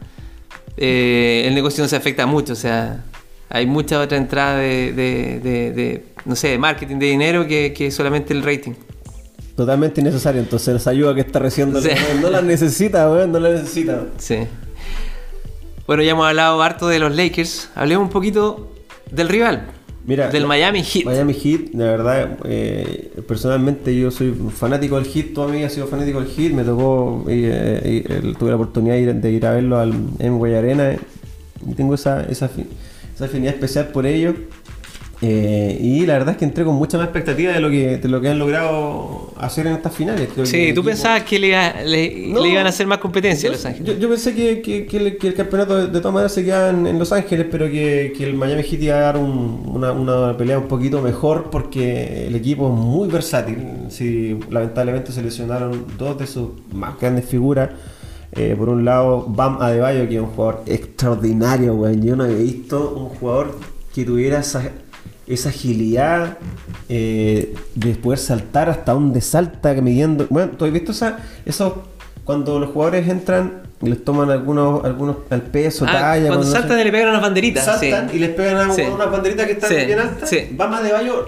[0.76, 2.52] eh, el negocio no se afecta mucho.
[2.52, 3.06] O sea,
[3.50, 8.44] hay mucha otra entrada de, de, no sé, de marketing, de dinero que, solamente el
[8.44, 8.74] rating.
[9.56, 11.82] Totalmente innecesario, entonces nos ayuda que está recibiendo.
[12.22, 14.06] No la necesita, weón, no la necesita.
[14.18, 14.38] Sí.
[15.86, 17.70] Bueno, ya hemos hablado harto de los Lakers.
[17.76, 18.72] Hablemos un poquito
[19.12, 19.68] del rival.
[20.06, 21.06] Mira, del Miami Heat.
[21.06, 25.70] Miami Heat, de verdad, eh, personalmente yo soy fanático del Heat, toda mi vida he
[25.70, 29.94] sido fanático del Heat, me tocó, eh, tuve la oportunidad de ir, a verlo al
[30.20, 30.94] Emway Arena
[31.68, 32.50] y tengo esa, esa,
[33.20, 34.34] esa afinidad especial por ello.
[35.22, 38.08] Eh, y la verdad es que entré con mucha más expectativa de lo que, de
[38.08, 40.30] lo que han logrado hacer en estas finales.
[40.46, 41.50] sí, tú pensabas que le,
[41.86, 42.06] le,
[42.48, 44.00] iban a hacer más competencia a Los Ángeles.
[44.00, 47.70] Yo, pensé que, que, el, campeonato de, todas maneras se quedaba en, Los Ángeles, pero
[47.70, 52.36] que, el Miami Heat iba a dar una, una, pelea un poquito mejor porque el
[52.36, 53.58] equipo es muy versátil.
[53.90, 57.72] Sí, lamentablemente se lesionaron dos de sus más grandes figuras.
[58.34, 62.02] Eh, por un lado, Bam Adebayo, que es un jugador extraordinario, weón.
[62.02, 63.58] Yo no había visto un jugador
[63.94, 64.70] que tuviera esa,
[65.26, 66.38] esa agilidad
[66.90, 70.28] eh, de poder saltar hasta donde salta midiendo.
[70.30, 71.84] Bueno, ¿tú has visto esa, eso
[72.24, 76.28] cuando los jugadores entran y les toman algunos, algunos al peso, ah, talla.
[76.28, 77.66] Cuando, saltan y le pegan unas banderitas.
[77.66, 80.32] Saltan y les pegan a unas banderitas que están bien altas.
[80.52, 81.28] Bam Adebayo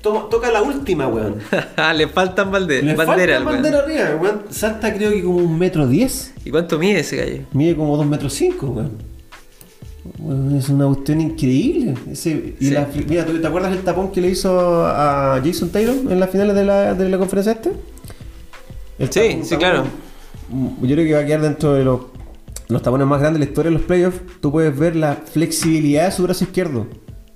[0.00, 1.36] toca la última, weón.
[1.96, 2.84] Le faltan banderas.
[2.84, 4.42] Le faltan banderas arriba, weón.
[4.50, 6.32] Salta creo que como un metro diez.
[6.44, 7.42] ¿Y cuánto mide ese gallo?
[7.52, 10.56] Mide como dos metros cinco, weón.
[10.56, 11.94] es una cuestión increíble.
[12.60, 16.30] y la, mira, te acuerdas el tapón que le hizo a Jason Taylor en las
[16.30, 17.72] finales de la, de la conferencia este?
[19.10, 19.84] sí, sí, claro.
[20.82, 22.00] Yo creo que va a quedar dentro de los,
[22.68, 24.20] los tapones más grandes de la historia de los playoffs.
[24.40, 26.86] Tú puedes ver la flexibilidad de su brazo izquierdo.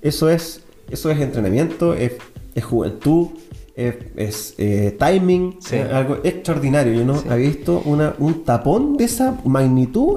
[0.01, 2.13] Eso es, eso es entrenamiento, es
[2.55, 3.27] es juventud,
[3.75, 5.59] es, eh, timing,
[5.91, 6.93] algo extraordinario.
[6.93, 10.15] Yo no había visto una, un tapón de esa magnitud.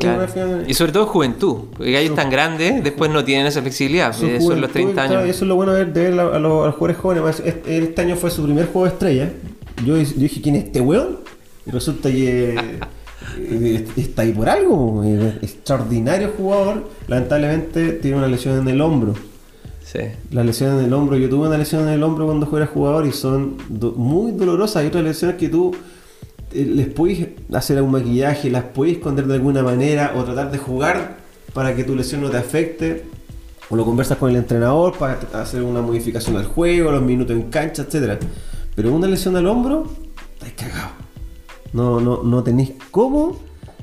[0.66, 4.10] Y sobre todo juventud, porque hay tan grandes, después no tienen esa flexibilidad.
[4.10, 5.24] Eso es los 30 años.
[5.24, 7.42] Eso es lo bueno de ver, a, los, jugadores jóvenes.
[7.44, 9.32] Este, este, año fue su primer juego de estrella.
[9.84, 11.18] Yo, dije, ¿quién es este weón?
[11.66, 12.54] Y resulta que
[13.38, 15.02] eh, está ahí por algo.
[15.42, 16.88] Extraordinario jugador.
[17.08, 19.14] Lamentablemente tiene una lesión en el hombro.
[19.90, 20.00] Sí.
[20.32, 23.06] Las lesiones en el hombro, yo tuve una lesión en el hombro cuando fuera jugador
[23.06, 23.56] y son
[23.96, 24.82] muy dolorosas.
[24.82, 25.74] Hay otras lesiones que tú
[26.52, 30.58] eh, les puedes hacer un maquillaje, las puedes esconder de alguna manera o tratar de
[30.58, 31.16] jugar
[31.54, 33.04] para que tu lesión no te afecte.
[33.70, 37.44] O lo conversas con el entrenador para hacer una modificación al juego, los minutos en
[37.44, 38.20] cancha, etc.
[38.74, 39.86] Pero una lesión al hombro,
[40.34, 40.90] estás cagado.
[41.72, 43.38] No, no, no tenéis cómo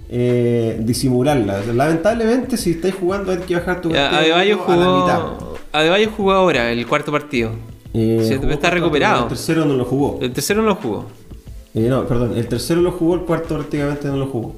[0.10, 1.62] eh, disimularla.
[1.74, 5.45] Lamentablemente, si estáis jugando, hay que bajar tu a, a la mitad.
[5.80, 7.52] Adebayo jugó ahora el cuarto partido.
[7.94, 9.24] Eh, está recuperado.
[9.24, 10.20] El tercero no lo jugó.
[10.22, 11.06] El tercero no lo jugó.
[11.74, 14.56] Eh, no, perdón, el tercero lo jugó, el cuarto prácticamente no lo jugó.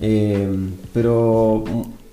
[0.00, 0.48] Eh,
[0.92, 1.62] pero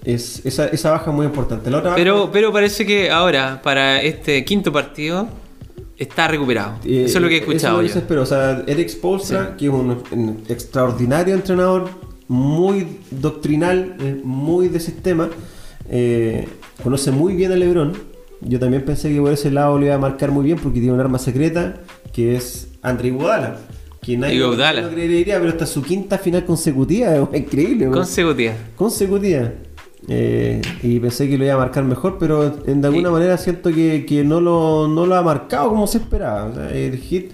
[0.03, 1.71] es, esa, esa, baja es muy importante.
[1.95, 5.27] pero, pero parece que ahora, para este quinto partido,
[5.97, 6.75] está recuperado.
[6.85, 7.81] eso es lo que he escuchado.
[7.81, 8.21] Eso yo.
[8.21, 11.89] O sea, Eric Spolstra, que es un, extraordinario entrenador,
[12.27, 15.29] muy doctrinal, muy de sistema.
[15.89, 16.47] Eh,
[16.83, 17.93] conoce muy bien a LeBron.
[18.41, 20.93] Yo también pensé que por ese lado le iba a marcar muy bien porque tiene
[20.93, 21.75] un arma secreta
[22.13, 23.57] que es Andre Iguodala.
[24.01, 27.87] Que nadie no creería, pero es su quinta final consecutiva, es increíble.
[27.87, 28.53] Consecutiva.
[28.75, 29.51] Consecutiva.
[30.07, 34.23] Eh, y pensé que lo iba a marcar mejor, pero de alguna manera siento que,
[34.25, 36.69] no, lo, no, lo, ha marcado como se esperaba.
[36.71, 37.31] el hit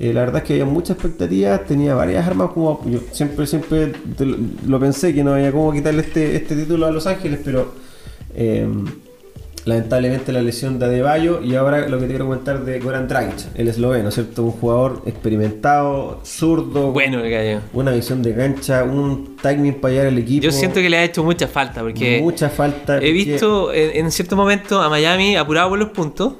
[0.00, 3.92] Eh, la verdad es que había mucha expectativa, tenía varias armas como yo siempre siempre
[4.66, 7.74] lo pensé que no había cómo quitarle este, este título a Los Ángeles, pero
[8.34, 8.66] eh,
[9.64, 13.46] lamentablemente la lesión de Adebayo y ahora lo que te quiero comentar de Goran Dragic,
[13.54, 14.44] el esloveno, ¿cierto?
[14.44, 17.22] Un jugador experimentado, zurdo, bueno,
[17.72, 20.44] una visión de cancha, un timing para llegar al equipo.
[20.44, 22.98] Yo siento que le ha hecho mucha falta porque mucha falta.
[22.98, 26.34] He visto en, cierto momento a Miami apurado por los puntos,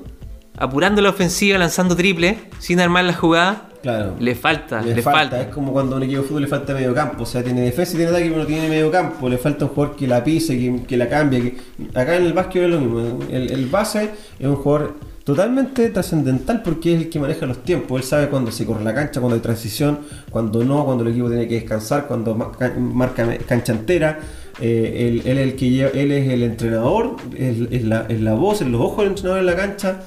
[0.57, 4.16] apurando la ofensiva, lanzando triple, sin armar la jugada Claro.
[4.19, 5.40] Le falta, le, falta.
[5.40, 7.23] Es como cuando a un equipo de fútbol le falta medio campo.
[7.23, 9.29] O sea, tiene defensa y tiene ataque, pero no tiene medio campo.
[9.29, 11.43] Le falta un jugador que la pise, que, la cambie.
[11.43, 11.99] Que...
[11.99, 13.19] Acá en el básquet es lo mismo.
[13.31, 18.03] El, base es un jugador totalmente trascendental porque es el que maneja los tiempos.
[18.03, 21.29] Él sabe cuándo se corre la cancha, cuando hay transición, cuando no, cuando el equipo
[21.29, 24.19] tiene que descansar, cuando marca cancha entera.
[24.61, 28.69] Eh, él, es el que él es el entrenador, es, la, es la voz, es
[28.69, 30.03] los ojos del entrenador en la cancha.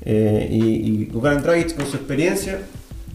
[0.00, 2.60] Eh, y, y Dragic con su experiencia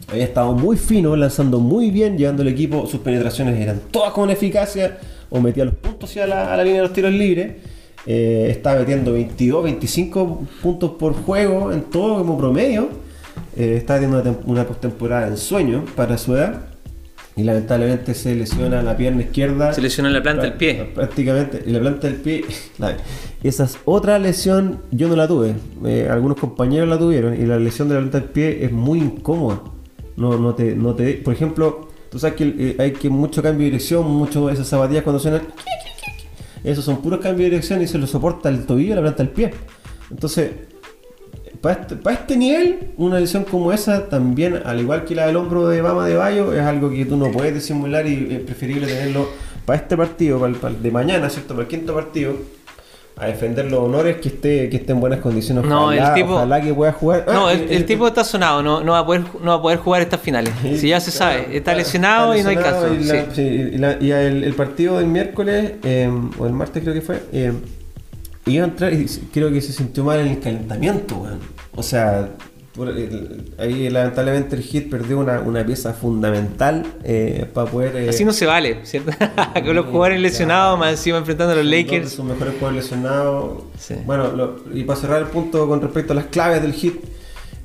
[0.10, 4.30] había estado muy fino, lanzando muy bien, llevando el equipo, sus penetraciones eran todas con
[4.30, 4.98] eficacia,
[5.30, 7.54] o metía los puntos hacia la, a la línea de los tiros libres.
[8.06, 12.90] Eh, estaba metiendo 22, 25 puntos por juego en todo como promedio.
[13.56, 16.74] Eh, estaba teniendo una, una postemporada en sueño para su edad.
[17.36, 19.74] Y lamentablemente se lesiona la pierna izquierda.
[19.74, 20.92] Se lesiona la planta del pie.
[20.94, 22.46] Prácticamente, y la planta del pie.
[23.44, 25.56] esa es otra lesión, yo no la tuve.
[25.84, 27.34] Eh, algunos compañeros la tuvieron.
[27.34, 29.62] Y la lesión de la planta del pie es muy incómoda.
[30.16, 33.66] No, no te, no te, por ejemplo, tú sabes que eh, hay que mucho cambio
[33.66, 35.42] de dirección, mucho esas zapatillas cuando suenan,
[36.64, 39.32] esos son puros cambios de dirección y se lo soporta el tobillo la planta del
[39.32, 39.52] pie.
[40.10, 40.52] Entonces,
[41.62, 45.68] para este, este, nivel, una lesión como esa también, al igual que la del hombro
[45.68, 49.30] de Bama de Bayo, es algo que tú no puedes disimular y es preferible tenerlo
[49.66, 51.54] para este partido, para el de mañana, ¿cierto?
[51.54, 52.34] Para el quinto partido
[53.16, 55.66] a defender los honores que esté, que esté en buenas condiciones.
[55.66, 57.26] No, el tipo, ojalá que pueda jugar.
[57.28, 59.80] No, ah, el, tipo está sonado, no, no, va a poder, no va a poder
[59.80, 60.54] jugar estas finales.
[60.78, 62.94] si ya se sabe, está lesionado, y no hay caso.
[62.94, 67.54] Y, el, partido del miércoles, eh, o el martes creo que fue, eh,
[68.46, 71.26] iba a entrar y creo que se sintió mal en el calentamiento,
[71.76, 72.30] O sea,
[73.60, 77.96] ahí lamentablemente el Hit perdió una, pieza fundamental eh, para poder...
[77.96, 79.12] Eh, Así no se vale, ¿cierto?
[79.54, 82.12] Con los jugadores lesionados, más encima enfrentando a los Lakers.
[82.12, 83.64] Sus mejores jugadores lesionados.
[84.06, 86.96] Bueno, y para cerrar el punto con respecto a las claves del Hit,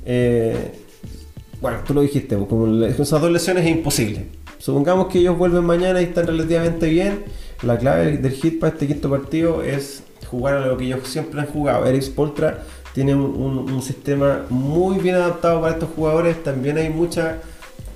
[0.05, 0.73] eh,
[1.61, 4.27] bueno, tú lo dijiste, pues, como esas dos lesiones es imposible.
[4.59, 7.23] Supongamos que ellos vuelven mañana y están relativamente bien.
[7.63, 11.41] La clave del Hit para este quinto partido es jugar a lo que ellos siempre
[11.41, 11.85] han jugado.
[11.85, 12.63] Eric Poltra
[12.99, 16.43] tiene un, sistema muy bien adaptado para estos jugadores.
[16.43, 17.39] También hay mucha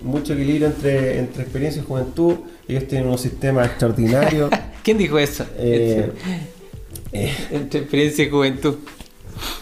[0.01, 2.35] mucho equilibrio entre, entre experiencia y juventud.
[2.69, 4.49] Ellos tienen un sistema extraordinario.
[4.83, 5.45] ¿Quién dijo eso?
[5.57, 6.09] Eh,
[7.11, 8.75] eh, entre experiencia y juventud.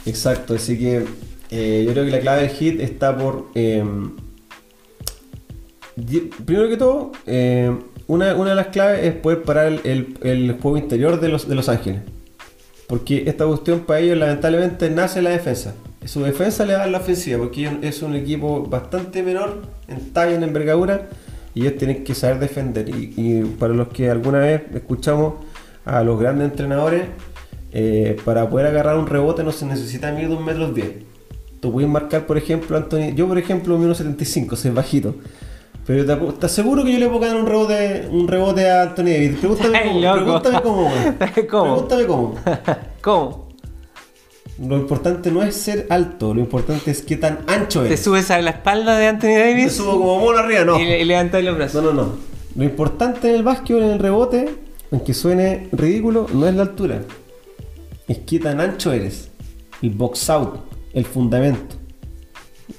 [0.05, 1.05] Exacto, así que
[1.49, 3.47] eh, yo creo que la clave del hit está por.
[3.55, 4.11] Em,
[6.45, 7.13] primero que todo,
[8.05, 11.55] una, una, de las claves es poder parar el, el juego interior de los, de
[11.55, 12.01] los Ángeles.
[12.91, 15.73] Porque esta cuestión para ellos lamentablemente nace en la defensa.
[16.03, 20.43] Su defensa le da la ofensiva, porque es un equipo bastante menor en talla, en
[20.43, 21.07] envergadura,
[21.55, 22.89] y ellos tienen que saber defender.
[22.89, 25.35] Y, para los que alguna vez escuchamos
[25.85, 27.03] a los grandes entrenadores,
[27.71, 30.91] eh, para poder agarrar un rebote no se necesita medir un metro diez.
[31.61, 33.15] Tú puedes marcar, por ejemplo, Anthony.
[33.15, 35.15] Yo, por ejemplo, 1,75, soy bajito.
[35.91, 39.03] Pero te, ¿estás seguro que yo le puedo ganar un rebote, un rebote a Anthony
[39.03, 39.39] Davis?
[39.41, 40.15] Pregúntame cómo.
[40.15, 40.91] Pregúntame cómo,
[41.49, 41.87] ¿Cómo?
[41.87, 42.35] Pregúntame cómo.
[43.01, 43.49] ¿Cómo?
[44.57, 47.89] Lo importante no es ser alto, lo importante es qué tan ancho es.
[47.89, 49.65] ¿Te subes a la espalda de Anthony Davis?
[49.65, 50.79] Te subo como mono arriba, no.
[50.79, 51.83] Y, levantas los brazos.
[51.83, 52.13] No, no, no.
[52.55, 54.49] Lo importante en el básquetbol, en el rebote,
[54.93, 57.01] aunque suene ridículo, no es la altura.
[58.07, 59.29] Es qué tan ancho eres.
[59.81, 60.55] El box out,
[60.93, 61.80] el fundamento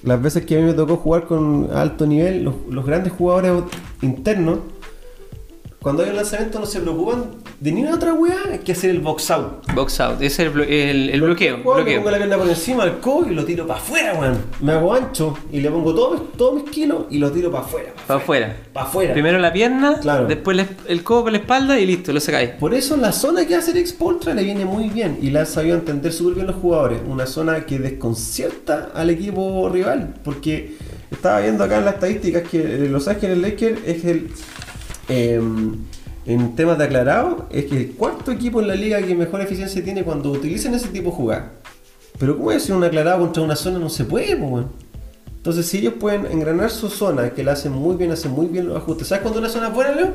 [0.02, 3.64] las veces que a mí me tocó jugar con alto nivel, los, grandes jugadores
[4.00, 4.60] internos,
[5.82, 7.24] cuando hay un lanzamiento no se preocupan
[7.60, 9.72] de ninguna otra weá que hacer el box out.
[9.74, 11.58] Box out, es el, el, bloqueo.
[11.58, 11.98] bloqueo.
[11.98, 14.38] pongo la pierna por encima del codo y lo tiro para afuera, weón.
[14.60, 17.92] Me hago ancho y le pongo todos mis kilos y lo tiro para afuera.
[18.06, 18.56] Para afuera.
[18.72, 19.12] Para afuera.
[19.12, 22.50] Primero la pierna, después el codo para la espalda y listo, lo sacáis.
[22.50, 25.46] Por eso la zona que hace el Expoltra le viene muy bien y la han
[25.46, 27.00] sabido entender súper bien los jugadores.
[27.06, 30.14] Una zona que desconcierta al equipo rival.
[30.24, 30.76] Porque
[31.10, 34.30] estaba viendo acá en las estadísticas que Los Ángeles Lakers es el.
[35.08, 35.76] Em,
[36.24, 39.82] en temas de aclarado, es que el cuarto equipo en la liga que mejor eficiencia
[39.82, 41.50] tiene cuando utilizan ese tipo de jugar.
[42.18, 43.78] Pero ¿cómo es un aclarado contra una zona?
[43.78, 44.66] No se puede, pues,
[45.36, 48.68] Entonces, si ellos pueden engranar su zona, que la hacen muy bien, hacen muy bien
[48.68, 49.08] los ajustes.
[49.08, 50.14] ¿Sabes cuándo una zona es buena, Leo?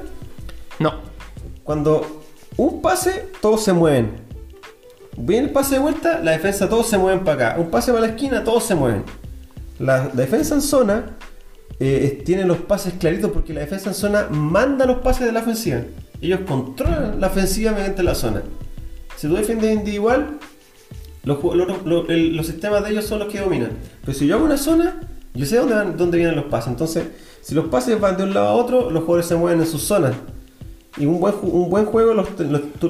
[0.80, 0.94] No.
[1.64, 2.24] Cuando
[2.56, 4.12] un pase, todos se mueven.
[5.18, 7.60] Viene el pase de vuelta, la defensa, todos se mueven para acá.
[7.60, 9.04] Un pase para la esquina, todos se mueven.
[9.80, 11.18] La defensa en zona
[11.80, 15.42] eh, tienen los pases claritos porque la defensa en zona manda los pases de la
[15.42, 15.82] ofensiva.
[16.22, 18.42] Ellos controlan la ofensiva mediante la zona.
[19.16, 20.40] Si tú defiendes individual,
[21.24, 21.38] los,
[22.46, 23.72] sistemas de ellos son los que dominan.
[24.02, 25.02] Pero si yo hago una zona,
[25.34, 26.70] yo sé dónde, vienen los pases.
[26.70, 27.06] Entonces,
[27.42, 29.84] si los pases van de un lado a otro, los jugadores se mueven en sus
[29.84, 30.16] zonas.
[30.98, 31.36] Y un buen,
[31.70, 32.14] buen juego,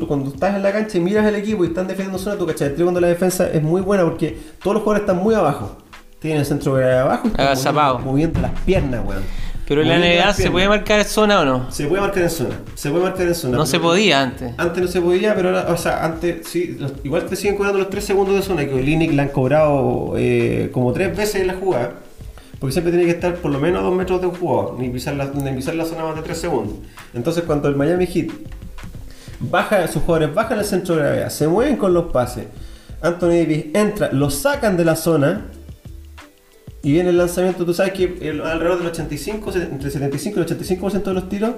[0.07, 2.73] cuando estás en la cancha y miras el equipo y están defendiendo zona, tu cachai,
[2.75, 5.77] cuando la defensa es muy buena porque todos los jugadores están muy abajo.
[6.19, 9.23] Tienen el centro de abajo y están moviendo, las piernas, weón.
[9.67, 11.71] Pero en la NBA se puede marcar en zona o no?
[11.71, 12.55] Se puede marcar en zona.
[12.73, 13.57] Se puede marcar en zona.
[13.57, 14.53] No se podía antes.
[14.57, 17.89] Antes no se podía, pero ahora, o sea, antes sí, igual te siguen cobrando los
[17.89, 21.55] 3 segundos de zona, que Linick le han cobrado eh, como 3 veces en la
[21.55, 21.95] jugada.
[22.59, 24.89] Porque siempre tiene que estar por lo menos a 2 metros de un jugador, ni
[24.89, 26.77] pisar, la, ni pisar la zona más de 3 segundos.
[27.13, 28.29] Entonces, cuando el Miami Heat
[29.41, 32.45] baja, sus jugadores bajan al centro de gravedad, se mueven con los pases,
[33.01, 35.45] Anthony Davis entra, lo sacan de la zona
[36.83, 38.03] y viene el lanzamiento, tú sabes que
[38.43, 41.55] alrededor del 85, entre el 75 y el 85% de los tiros,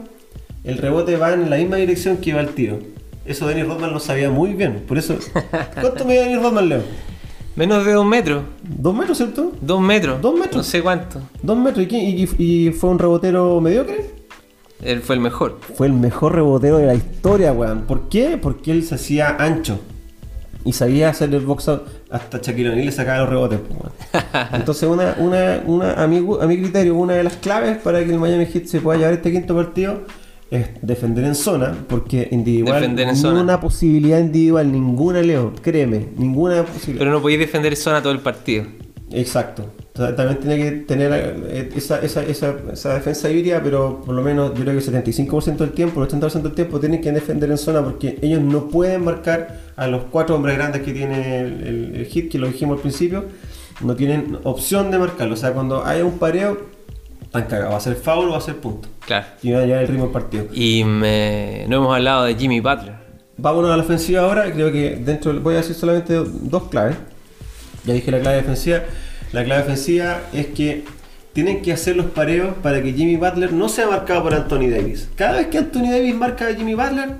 [0.63, 2.79] el rebote va en la misma dirección que va el tiro.
[3.25, 4.83] Eso Dennis Rodman lo sabía muy bien.
[4.87, 5.17] Por eso,
[5.81, 6.81] ¿cuánto mide Dennis Rodman, Leo?
[7.55, 8.43] Menos de dos metros.
[8.63, 9.51] ¿Dos metros, cierto?
[9.61, 10.21] Dos metros.
[10.21, 10.55] Dos metros.
[10.55, 11.21] No sé cuánto.
[11.43, 11.85] Dos metros.
[11.91, 14.15] ¿Y, fue un rebotero mediocre?
[14.81, 15.59] Él fue el mejor.
[15.75, 17.81] Fue el mejor rebotero de la historia, weón.
[17.81, 18.39] ¿Por qué?
[18.41, 19.79] Porque él se hacía ancho.
[20.63, 23.59] Y sabía hacer el box out hasta Shaquille O'Neal le sacaba los rebotes.
[24.53, 28.11] Entonces, una, una, una, a, mi, a mi criterio, una de las claves para que
[28.11, 30.01] el Miami Heat se pueda llevar este quinto partido
[30.51, 36.99] es defender en zona, porque individual, ninguna posibilidad individual, ninguna Leo, créeme, ninguna posibilidad.
[36.99, 38.65] Pero no podéis defender en zona todo el partido.
[39.11, 39.71] Exacto.
[39.99, 44.53] También tiene que tener eh, esa, esa, esa, esa, defensa híbrida, pero por lo menos
[44.53, 47.57] yo creo que el 75% del tiempo, el 80% del tiempo tienen que defender en
[47.57, 52.31] zona porque ellos no pueden marcar a los cuatro hombres grandes que tiene el, hit,
[52.31, 53.25] que lo dijimos al principio,
[53.81, 55.33] no tienen opción de marcarlo.
[55.33, 56.57] O sea, cuando haya un pareo,
[57.21, 57.73] están cagados.
[57.73, 58.87] Va a ser foul o va a ser punto.
[59.05, 59.25] Claro.
[59.43, 60.45] Y va a llevar el ritmo del partido.
[60.53, 62.93] Y no hemos hablado de Jimmy Butler.
[63.35, 64.49] Vámonos a la ofensiva ahora.
[64.49, 66.95] Creo que dentro voy a decir solamente dos claves.
[67.83, 68.81] Ya dije la clave defensiva.
[69.31, 70.83] La clave defensiva es que
[71.33, 75.09] tienen que hacer los pareos para que Jimmy Butler no sea marcado por Anthony Davis.
[75.15, 77.11] Cada vez que Anthony Davis marca a Jimmy Butler,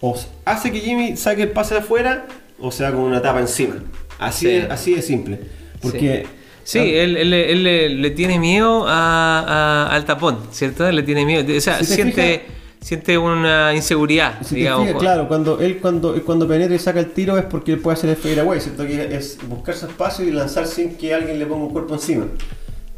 [0.00, 2.26] o hace que Jimmy saque el pase de afuera,
[2.58, 3.76] o se va con una tapa encima.
[4.18, 5.38] Así, de, así de simple.
[5.80, 6.26] Porque.
[6.64, 6.78] Sí.
[6.78, 10.90] él, le, tiene miedo al tapón, ¿cierto?
[10.90, 11.56] le tiene miedo.
[11.56, 12.42] O sea, siente
[12.84, 15.00] siente una inseguridad, digamos.
[15.00, 18.10] claro, cuando él cuando, cuando penetra y saca el tiro es porque él puede hacer
[18.10, 18.86] el fadeaway, ¿cierto?
[18.86, 22.26] Que es buscar su espacio y lanzar sin que alguien le ponga un cuerpo encima.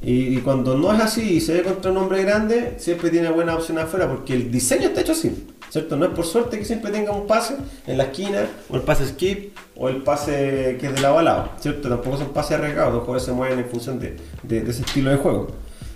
[0.03, 3.55] Y, cuando no es así y se ve contra un hombre grande, siempre tiene buena
[3.55, 5.97] opción afuera porque el diseño está hecho así, ¿cierto?
[5.97, 9.07] No es por suerte que siempre tenga un pase en la esquina, o el pase
[9.07, 11.89] skip, o el pase que es de lado a lado, ¿cierto?
[11.89, 15.17] Tampoco son pases arriesgados, los jugadores se mueven en función de, de ese estilo de
[15.17, 15.49] juego.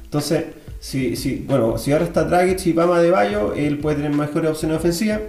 [0.05, 0.45] Entonces,
[0.81, 4.51] si, si, bueno, si ahora está Dragic y Pama de Bayo, él puede tener mejores
[4.51, 5.21] opciones ofensivas.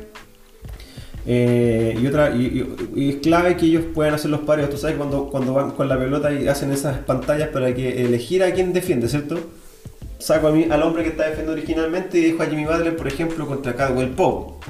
[1.28, 4.70] Eh, y otra y, es clave que ellos puedan hacer los pares.
[4.70, 8.44] Tú sabes cuando, cuando van con la pelota y hacen esas pantallas para que elegir
[8.44, 9.40] a quién defiende, ¿cierto?
[10.20, 13.08] Saco a mí, al hombre que está defendiendo originalmente y dejo a Jimmy Butler, por
[13.08, 14.66] ejemplo, contra Cadwell Pope,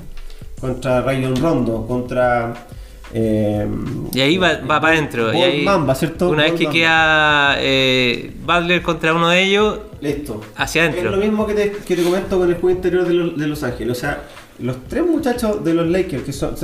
[0.60, 2.54] contra Rayon Rondo, contra
[3.14, 3.68] eh,
[4.14, 5.32] y ahí va, va para adentro.
[5.32, 10.42] Una vez que queda eh, Butler contra uno de ellos, listo.
[10.56, 11.10] Hacia adentro.
[11.10, 13.98] Es lo mismo que te, que te comento con el juego interior de, Los Ángeles.
[13.98, 14.24] O sea,
[14.60, 16.56] los tres muchachos de los Lakers, que son,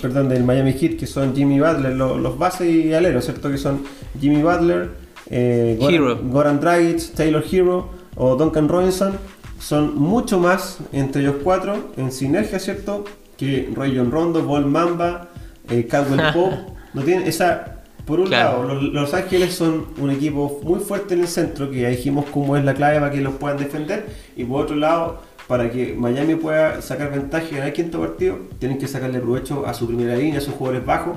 [0.00, 3.50] perdón, del Miami Heat, que son Jimmy Butler, los, bases y aleros, ¿cierto?
[3.50, 3.82] Que son
[4.20, 4.90] Jimmy Butler,
[5.30, 5.78] eh,
[6.24, 9.12] Goran, Dragic, Taylor Hero o Duncan Robinson,
[9.58, 13.04] son mucho más entre ellos cuatro en sinergia, ¿cierto?
[13.36, 15.31] Que Rayon Rondo, Ball Mamba
[15.70, 16.20] eh, Caldwell
[16.94, 17.78] no tienen esa.
[18.04, 21.88] Por un lado, los, Ángeles son un equipo muy fuerte en el centro, que ya
[21.88, 25.70] dijimos cómo es la clave para que los puedan defender, y por otro lado, para
[25.70, 29.72] que Miami pueda sacar ventaja y ganar el quinto partido, tienen que sacarle provecho a
[29.72, 31.16] su primera línea, a sus jugadores bajos,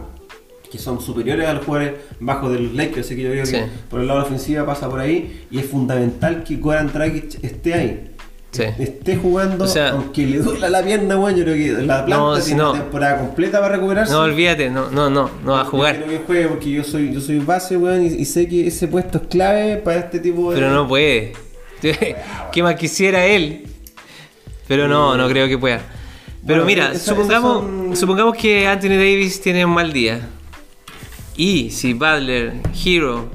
[0.71, 3.65] que son superiores a los jugadores bajos de los Lakers, así que yo creo que
[3.89, 7.43] por el lado de la ofensiva pasa por ahí, y es fundamental que Goran Dragic
[7.43, 8.14] esté ahí
[8.59, 12.73] esté jugando, aunque le duela la pierna, weón, yo creo que la planta tiene una
[12.73, 14.13] temporada completa para recuperarse.
[14.13, 15.99] No, olvídate, no, no, no, no va a jugar.
[15.99, 18.87] Yo creo que juegue porque yo soy, yo soy base, weón, y, sé que ese
[18.87, 20.59] puesto es clave para este tipo de.
[20.59, 21.33] Pero no puede.
[22.51, 23.65] ¿Qué más quisiera él?
[24.67, 25.81] Pero no, no creo que pueda.
[26.45, 30.21] Pero mira, supongamos, supongamos que Anthony Davis tiene un mal día.
[31.37, 32.53] Y si Butler,
[32.83, 33.29] Hero,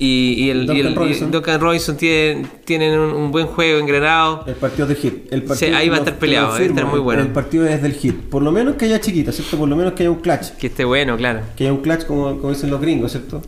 [0.00, 1.96] y, el, Duncan, Robinson.
[1.96, 4.44] tienen, un, buen juego engranado.
[4.46, 5.32] El partido de hit.
[5.32, 5.44] El
[5.74, 7.22] ahí va a estar peleado, va a estar muy bueno.
[7.22, 8.14] El partido es del hit.
[8.14, 9.58] Por lo menos que haya chiquita, ¿cierto?
[9.58, 10.50] Por lo menos que haya un clutch.
[10.58, 11.40] Que esté bueno, claro.
[11.56, 13.42] Que haya un clutch como, como dicen los gringos, ¿cierto?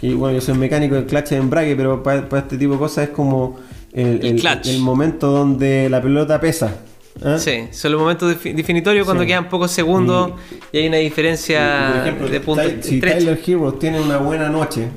[0.00, 3.08] que bueno, yo soy mecánico de clutch de embrague, pero para, este tipo de cosas
[3.08, 3.58] es como
[3.92, 6.74] el, el, momento donde la pelota pesa.
[7.22, 7.36] ¿eh?
[7.38, 10.32] Sí, son los momentos definitorios cuando quedan pocos segundos
[10.72, 12.72] y, hay una diferencia de puntos.
[12.80, 14.88] Si Tyler Hero tiene una buena noche,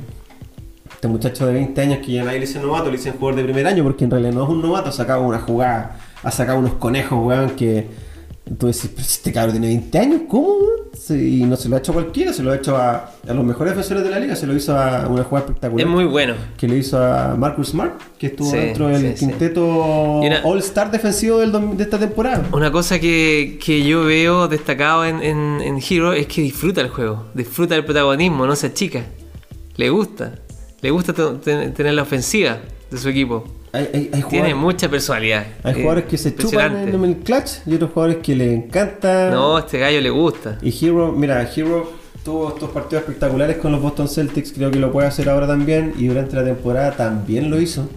[1.03, 3.43] este muchacho de 20 años que ya nadie le dice novato, le dicen jugador de
[3.43, 6.59] primer año porque en realidad no es un novato, ha sacado una jugada, ha sacado
[6.59, 7.89] unos conejos, weón, que
[8.57, 10.59] tú decís, pero este cabrón tiene 20 años, ¿cómo?
[11.09, 14.01] y no se lo ha hecho cualquiera, se lo ha hecho a, los mejores defensores
[14.01, 15.85] de la liga, se lo hizo a una jugada espectacular.
[15.85, 16.35] Es muy bueno.
[16.55, 21.99] Que le hizo a Marcus Smart, que estuvo dentro del quinteto All-Star defensivo de esta
[21.99, 22.47] temporada.
[22.53, 27.75] Una cosa que, yo veo destacado en, en, Hero es que disfruta el juego, disfruta
[27.75, 29.03] el protagonismo, no se achica.
[29.75, 30.35] Le gusta,
[30.83, 32.59] le gusta tener la ofensiva
[32.91, 33.45] de su equipo.
[34.29, 35.47] Tiene mucha personalidad.
[35.63, 39.31] Hay jugadores que se chupan en el clutch y otros jugadores que le encanta.
[39.31, 40.59] No, a este gallo le gusta.
[40.61, 41.89] Y Hero, mira, Hero
[42.23, 45.93] tuvo estos partidos espectaculares con los Boston Celtics, creo que lo puede hacer ahora también.
[45.97, 47.87] Y durante la temporada también lo hizo.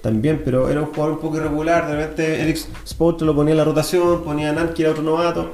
[0.00, 1.88] También, pero era un jugador un poco irregular.
[1.88, 5.02] De repente Eric Sport lo ponía en la rotación, ponía a Nan, que era otro
[5.02, 5.50] novato.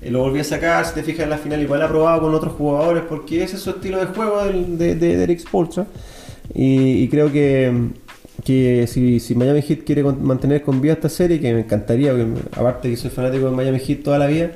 [0.00, 2.34] Y lo volvía a sacar, si te fijas en la final, igual ha probado con
[2.34, 5.86] otros jugadores, porque ese es su estilo de juego de, de, Eric Sport.
[6.54, 7.92] Y creo que
[8.44, 12.12] que si, si, Miami Heat quiere mantener con vida esta serie, que me encantaría,
[12.52, 14.52] aparte que soy fanático de Miami Heat toda la vida,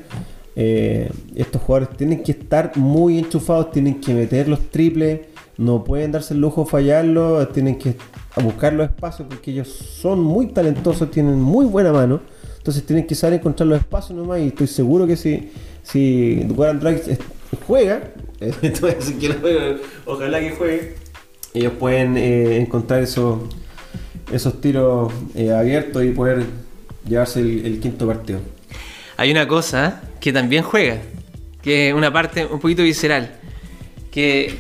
[0.57, 5.20] eh, estos jugadores tienen que estar muy enchufados, tienen que meter los triples,
[5.57, 7.94] no pueden darse el lujo de fallarlo, tienen que
[8.42, 12.20] buscar los espacios porque ellos son muy talentosos, tienen muy buena mano,
[12.59, 15.51] entonces tienen que saber encontrar los espacios nomás y estoy seguro que si,
[15.82, 17.18] si Warren Drake
[17.66, 18.12] juega,
[20.07, 20.94] ojalá que juegue,
[21.57, 23.48] ellos pueden eh, encontrar eso
[24.32, 26.44] esos tiros eh, abiertos y poder
[27.07, 28.40] llevarse el, quinto partido.
[29.16, 30.98] Hay una cosa que también juega,
[31.62, 33.36] que es una parte un poquito visceral,
[34.11, 34.57] que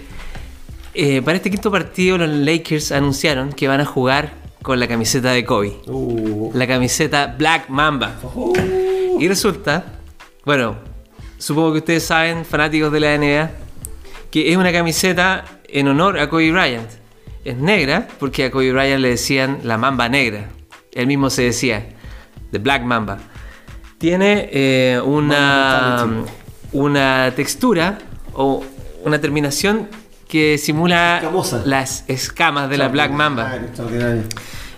[0.94, 4.32] eh, para este quinto partido los Lakers anunciaron que van a jugar
[4.62, 6.50] con la camiseta de Kobe, uh.
[6.54, 8.18] la camiseta Black Mamba.
[8.34, 9.20] Uh.
[9.20, 9.84] Y resulta,
[10.44, 10.76] bueno,
[11.38, 13.50] supongo que ustedes saben, fanáticos de la NBA,
[14.30, 16.90] que es una camiseta en honor a Kobe Bryant
[17.44, 20.48] es negra porque a Kobe Bryant le decían la mamba negra.
[20.92, 21.86] Él mismo se decía,
[22.50, 23.18] The Black Mamba.
[23.98, 26.06] Tiene eh, una,
[26.72, 27.98] una textura
[28.32, 28.64] o
[29.04, 29.88] una terminación
[30.28, 31.22] que simula
[31.64, 33.52] las escamas de la Black Mamba.
[33.54, 34.16] Ah,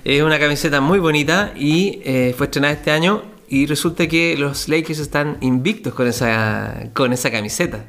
[0.04, 4.68] es una camiseta muy bonita y eh, fue estrenada este año y resulta que los
[4.68, 7.86] Lakers están invictos con esa, con esa camiseta.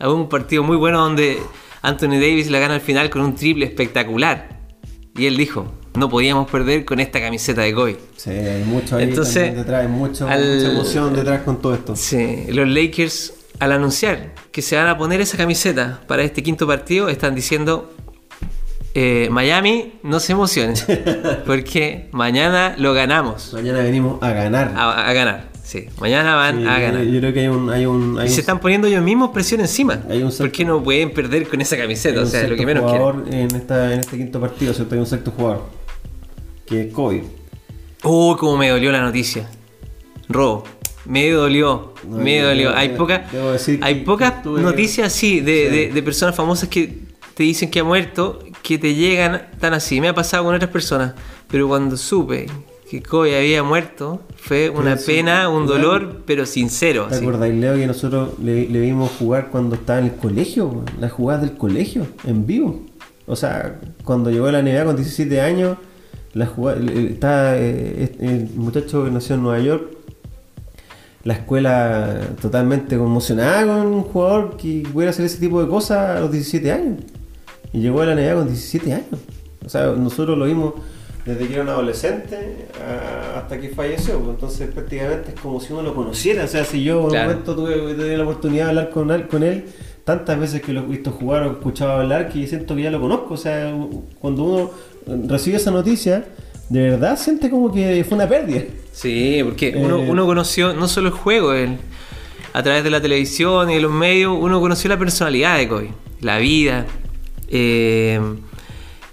[0.00, 1.38] Hubo un partido muy bueno donde
[1.82, 4.58] Anthony Davis la gana al final con un triple espectacular.
[5.16, 7.96] Y él dijo, no podíamos perder con esta camiseta de Kobe.
[8.16, 11.96] Sí, hay mucho ahí Entonces, detrás, mucha emoción detrás con todo esto.
[11.96, 16.66] Sí, los Lakers al anunciar que se van a poner esa camiseta para este quinto
[16.66, 17.92] partido, están diciendo,
[18.94, 20.76] eh, Miami, no se emocionen,
[21.46, 23.52] porque mañana lo ganamos.
[23.52, 24.72] Mañana venimos a ganar.
[24.76, 25.57] a ganar.
[25.68, 27.04] Sí, mañana van a ganar.
[27.04, 27.68] Yo creo que hay un.
[27.68, 30.02] Hay un y se están poniendo ellos mismos presión encima.
[30.08, 32.22] Hay un ¿Por qué no pueden perder con esa camiseta?
[32.22, 34.94] O sea, lo que menos jugador En, esta, en este quinto partido, ¿cierto?
[34.94, 35.64] Hay un sexto jugador.
[36.64, 37.22] Que es Kobe.
[38.02, 39.46] Uy, cómo me dolió la noticia.
[40.30, 40.64] Robo.
[41.04, 42.74] Me dolió, me dolió.
[42.74, 43.26] Hay, poca,
[43.82, 47.00] hay pocas noticias así de, de, de personas famosas que
[47.34, 50.00] te dicen que ha muerto, que te llegan tan así.
[50.00, 51.12] Me ha pasado con otras personas.
[51.46, 52.46] Pero cuando supe
[52.88, 57.06] que Kobe había muerto, fue una pena, un dolor, pero sincero.
[57.08, 60.84] ¿Te acordáis, Leo, que nosotros le, vimos jugar cuando estaba en el colegio?
[60.98, 62.86] Las jugadas del colegio, en vivo.
[63.26, 65.76] O sea, cuando llegó a la NBA con 17 años,
[66.32, 69.90] la jugada, está, eh, el muchacho que nació en Nueva York,
[71.24, 76.20] la escuela totalmente conmocionada con un jugador que pudiera hacer ese tipo de cosas a
[76.20, 77.00] los 17 años.
[77.74, 79.20] Y llegó a la NBA con 17 años.
[79.64, 80.72] O sea, nosotros lo vimos
[81.28, 82.68] desde que era un adolescente
[83.36, 84.18] hasta que falleció.
[84.18, 86.44] Pues, entonces prácticamente es como si uno lo conociera.
[86.44, 89.42] O sea, si yo en un momento tuve, la oportunidad de hablar con él, con
[89.42, 89.66] él,
[90.04, 92.98] tantas veces que lo he visto jugar o escuchado hablar, que siento que ya lo
[92.98, 93.34] conozco.
[93.34, 93.74] O sea,
[94.18, 94.70] cuando uno
[95.28, 96.24] recibe esa noticia,
[96.70, 98.62] de verdad siente como que fue una pérdida.
[98.92, 101.76] Sí, porque uno, eh, uno conoció no solo el juego, él,
[102.54, 105.90] a través de la televisión y de los medios, uno conoció la personalidad de Kobe,
[106.22, 106.86] la vida.
[107.48, 108.18] Eh,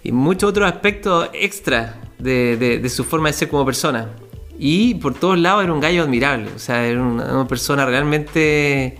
[0.01, 4.09] y muchos otros aspectos extra de, su forma de ser como persona.
[4.57, 8.97] Y por todos lados era un gallo admirable, o sea, era una, persona realmente,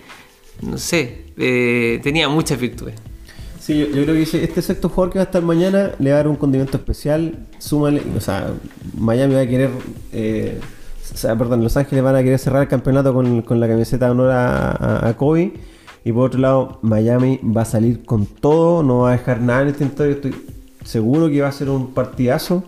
[0.62, 2.96] no sé, eh, tenía muchas virtudes.
[3.66, 6.20] Sí, yo, creo que este sexto jugador que va a estar mañana le va a
[6.20, 8.54] dar un condimento especial, súmale, o sea,
[8.96, 9.72] Miami va a querer,
[10.14, 10.60] eh,
[11.12, 14.12] o sea, perdón, Los Ángeles van a querer cerrar el campeonato con, la camiseta de
[14.12, 15.54] honor a, Kobe
[16.04, 19.64] Y por otro lado, Miami va a salir con todo, no va a dejar nada
[19.64, 20.14] en este historia.
[20.14, 20.36] Estoy
[20.84, 22.66] seguro que va a ser un partidazo.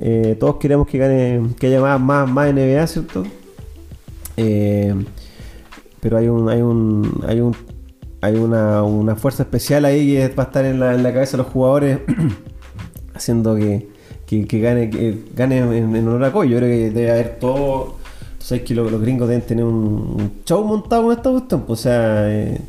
[0.00, 3.24] Eh, todos queremos que gane, que haya más, más, NBA, ¿cierto?
[4.36, 4.94] Eh,
[6.00, 7.56] pero hay un, hay un, hay un,
[8.20, 12.00] hay una, fuerza especial ahí que va a estar en la, cabeza de los jugadores,
[13.14, 13.88] haciendo que,
[14.28, 16.50] gane, que gane en, honor a Coy.
[16.50, 17.96] Yo creo que debe haber todo
[18.38, 21.62] sabes que los, gringos deben tener un, show montado con esta cuestión.
[21.62, 22.60] Pues, o sea, eh,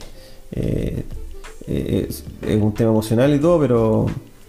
[1.67, 2.23] es,
[2.61, 4.05] un tema emocional y todo, pero.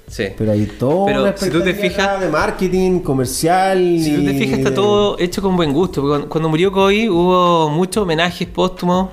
[0.06, 0.24] Sí.
[0.36, 3.78] Pero hay todo pero si tú te fijas de marketing, comercial.
[4.00, 6.28] Si tú te fijas, está todo hecho con buen gusto.
[6.28, 9.10] Cuando, murió Kobe hubo muchos homenajes póstumos,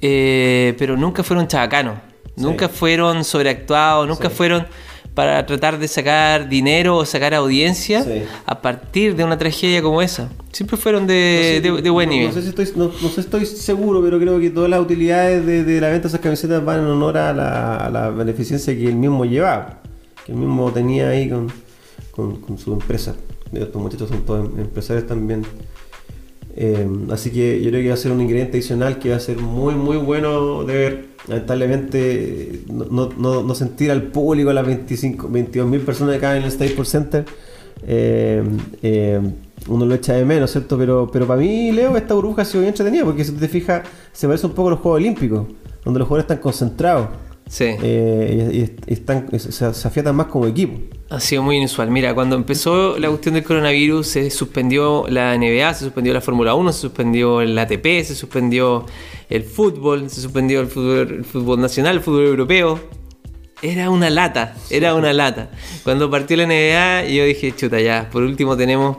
[0.00, 1.98] pero nunca fueron chabacanos.
[2.36, 4.66] Nunca fueron sobreactuados, nunca fueron
[5.14, 8.04] para tratar de sacar dinero o sacar audiencia
[8.46, 10.30] a partir de una tragedia como esa.
[10.52, 12.28] Siempre fueron de, de, buen nivel.
[12.28, 15.80] No sé si estoy, no, sé estoy seguro, pero creo que todas las utilidades de,
[15.80, 18.96] la venta de esas camisetas van en honor a la, a la beneficencia que él
[18.96, 19.81] mismo llevaba,
[20.24, 21.50] que él mismo tenía ahí con,
[22.12, 23.14] con, su empresa.
[23.52, 25.42] Estos muchachos son todos em, empresarios también.
[26.54, 29.20] Eh, así que yo creo que va a ser un ingrediente adicional que va a
[29.20, 34.66] ser muy, muy bueno de ver lamentablemente no, no, no, sentir al público, a las
[34.66, 37.24] 25, 22 mil personas que caen en el Staples Center,
[37.86, 38.42] eh,
[39.68, 40.76] uno lo echa de menos, ¿cierto?
[40.76, 43.82] Pero, pero para mí, Leo, esta burbuja ha sido bien entretenida porque si te fijas,
[44.12, 45.46] se parece un poco a los Juegos Olímpicos,
[45.84, 47.08] donde los jugadores están concentrados.
[47.48, 47.64] Sí.
[47.82, 50.78] Eh, y, están, se, se, afiatan más como equipo.
[51.10, 51.90] Ha sido muy inusual.
[51.90, 56.54] Mira, cuando empezó la cuestión del coronavirus, se suspendió la NBA, se suspendió la Fórmula
[56.54, 58.86] 1, se suspendió el ATP, se suspendió
[59.28, 62.80] el fútbol, se suspendió el fútbol, fútbol nacional, el fútbol europeo.
[63.60, 65.50] Era una lata, era una lata.
[65.84, 68.96] Cuando partió la NBA, yo dije, chuta, ya, por último tenemos,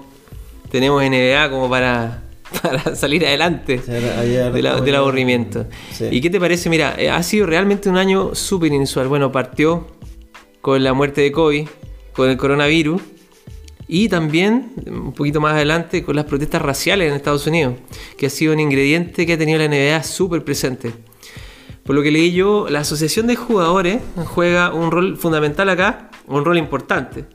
[0.72, 2.24] tenemos NBA como para,
[2.62, 5.66] para salir adelante del aburrimiento.
[6.12, 6.70] ¿Y qué te parece?
[6.70, 9.08] Mira, eh, ha sido realmente un año súper inusual.
[9.08, 9.88] Bueno, partió
[10.62, 11.68] con la muerte de Kobe,
[12.14, 13.02] con el coronavirus
[13.88, 17.76] y también, un poquito más adelante, con las protestas raciales en Estados Unidos,
[18.18, 20.94] que ha sido un ingrediente que ha tenido la NBA súper presente.
[21.84, 26.46] Por lo que leí yo, la asociación de jugadores juega un rol fundamental acá, un
[26.46, 27.26] rol importante,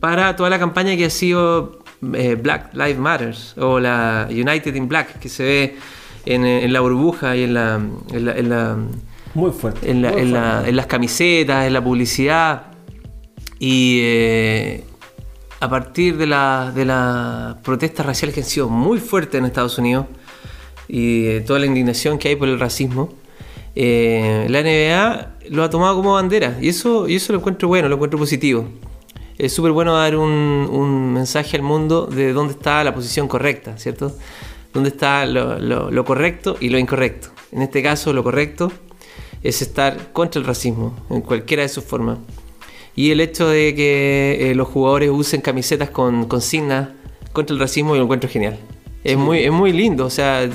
[0.00, 1.81] para toda la campaña que ha sido
[2.14, 5.76] eh, Black Lives Matter o la United in Black, que se ve
[6.24, 7.80] en, la burbuja y en la,
[8.12, 8.76] en la,
[9.34, 12.64] muy fuerte, en, las camisetas, en la publicidad.
[13.58, 14.84] Y, eh,
[15.62, 20.06] a partir de, las la protestas raciales que han sido muy fuertes en Estados Unidos
[20.88, 23.14] y toda la indignación que hay por el racismo,
[23.76, 27.88] eh, la NBA lo ha tomado como bandera y eso, y eso lo encuentro bueno,
[27.88, 28.66] lo encuentro positivo.
[29.42, 34.16] Es súper bueno dar un, mensaje al mundo de dónde está la posición correcta, ¿cierto?
[34.72, 37.30] Dónde está lo correcto y lo incorrecto.
[37.50, 38.70] En este caso, lo correcto
[39.42, 42.18] es estar contra el racismo, en cualquiera de sus formas.
[42.94, 46.90] Y el hecho de que eh, los jugadores usen camisetas con consignas
[47.32, 48.60] contra el racismo, yo lo encuentro genial.
[49.02, 50.48] Es, muy, es muy lindo, o sea,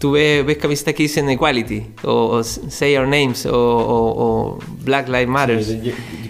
[0.00, 5.64] tú ves, ves, camisetas que dicen equality, o, say our names, o, Black Lives Matter.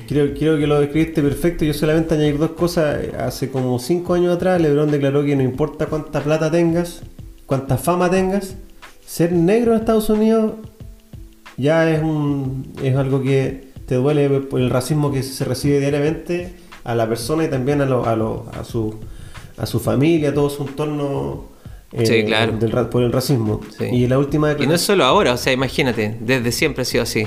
[0.06, 1.64] Creo, que lo describiste perfecto.
[1.64, 2.98] Yo solamente añadir dos cosas.
[3.18, 7.02] Hace como cinco años atrás, LeBron declaró que no importa cuánta plata tengas,
[7.46, 8.56] cuánta fama tengas,
[9.06, 10.54] ser negro en Estados Unidos
[11.56, 16.54] ya es, un, es algo que te duele por el racismo que se recibe diariamente
[16.84, 18.94] a la persona y también a, a, su,
[19.56, 21.56] a su familia, a todo su entorno.
[21.92, 22.90] Eh, claro.
[22.90, 23.60] por el racismo.
[23.90, 27.04] Y la última Y no es solo ahora, o sea, imagínate, desde siempre ha sido
[27.04, 27.26] así.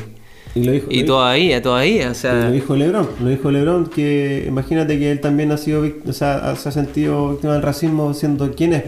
[0.56, 2.46] Y, lo dijo, y todavía, todavía, o sea...
[2.46, 6.56] Lo dijo Lebron, lo dijo Lebron, que imagínate que él también ha sido, o sea,
[6.56, 8.84] se ha sentido víctima del racismo siendo quien es.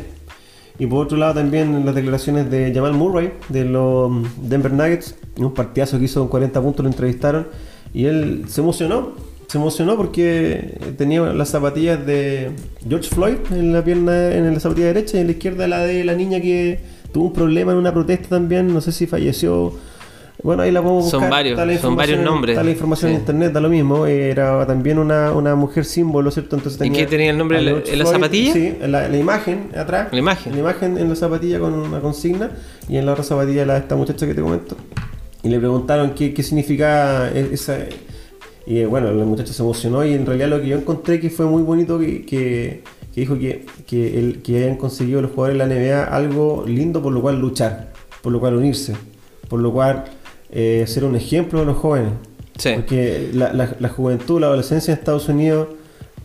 [0.79, 5.53] Y por otro lado también las declaraciones de Jamal Murray, de los Denver Nuggets, un
[5.53, 7.47] partidazo que hizo con 40 puntos, lo entrevistaron
[7.93, 9.11] y él se emocionó,
[9.47, 12.51] se emocionó porque tenía las zapatillas de
[12.87, 16.03] George Floyd en la pierna, en la zapatilla derecha y en la izquierda la de
[16.03, 16.79] la niña que
[17.11, 19.73] tuvo un problema en una protesta también, no sé si falleció.
[20.43, 21.21] Bueno, ahí la podemos buscar.
[21.21, 22.53] Son varios, son varios nombres.
[22.53, 24.07] Está la información en internet, da lo mismo.
[24.07, 26.55] Era también una, una mujer símbolo, ¿cierto?
[26.55, 28.53] Entonces tenía ¿Y qué tenía el nombre en la zapatilla?
[28.53, 30.07] Sí, en la, imagen atrás.
[30.11, 30.53] La imagen.
[30.53, 32.51] La imagen en la zapatilla con una consigna
[32.89, 34.75] y en la otra zapatilla la esta muchacha que te comento.
[35.43, 37.77] Y le preguntaron qué, qué significaba esa...
[38.65, 41.31] Y eh, bueno, el muchacho se emocionó y en realidad lo que yo encontré que
[41.31, 42.83] fue muy bonito que, que,
[43.15, 47.11] dijo que, que, el, que hayan conseguido los jugadores de la NBA algo lindo por
[47.11, 48.93] lo cual luchar, por lo cual unirse,
[49.49, 50.05] por lo cual
[50.51, 52.13] eh, ser un ejemplo de los jóvenes.
[52.75, 55.69] Porque la, la, juventud, la adolescencia en Estados Unidos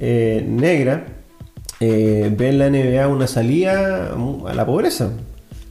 [0.01, 1.07] eh, negra
[1.81, 4.15] ve en la NBA una salida
[4.47, 5.13] a la pobreza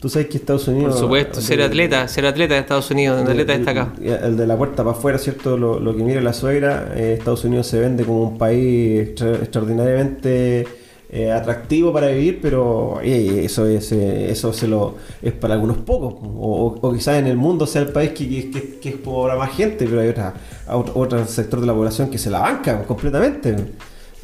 [0.06, 0.92] Tú sabes que Estados Unidos.
[0.92, 3.94] Por supuesto, ser atleta, ser atleta de Estados Unidos, un atleta destacado.
[4.00, 5.58] El de la puerta para afuera, ¿cierto?
[5.58, 10.68] Lo, que mira la suegra, eh, Estados Unidos se vende como un país extraordinariamente
[11.16, 16.16] eh, atractivo para vivir, pero eso es eh, eso se lo es para algunos pocos.
[16.22, 18.52] O, quizás en el mundo sea el país que,
[18.82, 20.34] que, es para más gente, pero hay otra,
[20.68, 23.56] otro sector de la población que se la banca completamente.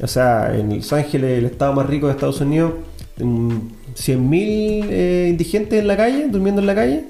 [0.02, 2.72] O sea, en Los Ángeles, el estado más rico de Estados Unidos
[3.18, 7.04] 100.000 eh, indigentes en la calle, durmiendo en la calle,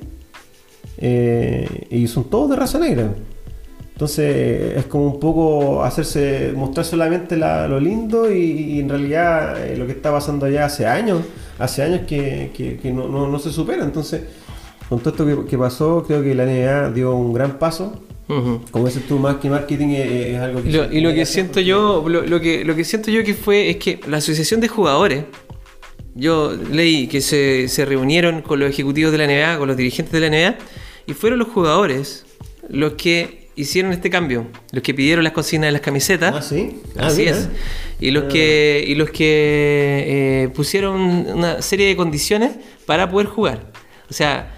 [0.98, 3.14] eh, y son todos de raza negra.
[4.02, 9.86] Entonces es como un poco hacerse, mostrar solamente lo lindo y, en realidad eh, lo
[9.86, 11.20] que está pasando allá hace años,
[11.56, 13.84] hace años que, no, se supera.
[13.84, 14.22] Entonces,
[14.88, 18.02] con todo esto que, pasó, creo que la NBA dio un gran paso.
[18.72, 20.70] Como dices tú, más que marketing es, algo que...
[20.70, 24.00] y lo que siento yo, lo, que, lo que siento yo que fue es que
[24.08, 25.26] la asociación de jugadores
[26.16, 30.12] yo leí que se, se, reunieron con los ejecutivos de la NBA, con los dirigentes
[30.12, 30.56] de la NBA,
[31.06, 32.26] y fueron los jugadores
[32.68, 36.34] los que hicieron este cambio, los que pidieron las cocinas de las camisetas.
[36.34, 36.80] Ah, sí.
[36.98, 37.48] Ah, Así es.
[38.00, 42.52] Y los que, y los que eh, pusieron una serie de condiciones
[42.86, 43.72] para poder jugar.
[44.10, 44.54] O sea,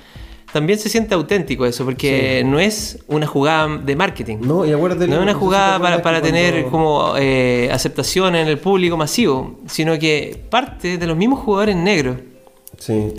[0.53, 4.39] también se siente auténtico eso, porque no es una jugada de marketing.
[4.41, 8.59] No, y acuérdate, no es una jugada para, para tener como eh, aceptación en el
[8.59, 12.19] público masivo, sino que parte de los mismos jugadores negros.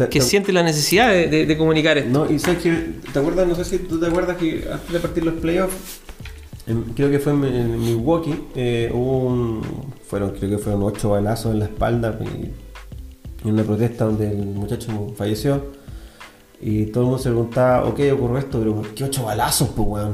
[0.10, 2.10] Que sienten la necesidad de, comunicar esto.
[2.10, 2.72] No, y sabes que,
[3.12, 3.47] ¿te acuerdas?
[3.47, 6.01] No sé si tú te acuerdas que antes de partir los playoffs,
[6.95, 9.62] creo que fue en, Milwaukee, eh, hubo un,
[10.08, 12.51] fueron, creo que fueron ocho balazos en la espalda y,
[13.47, 15.86] una protesta donde el muchacho falleció.
[16.60, 19.88] Y todo el mundo se preguntaba, ok, ocurrió esto, pero ¿por qué ocho balazos, pues,
[19.88, 20.14] weón?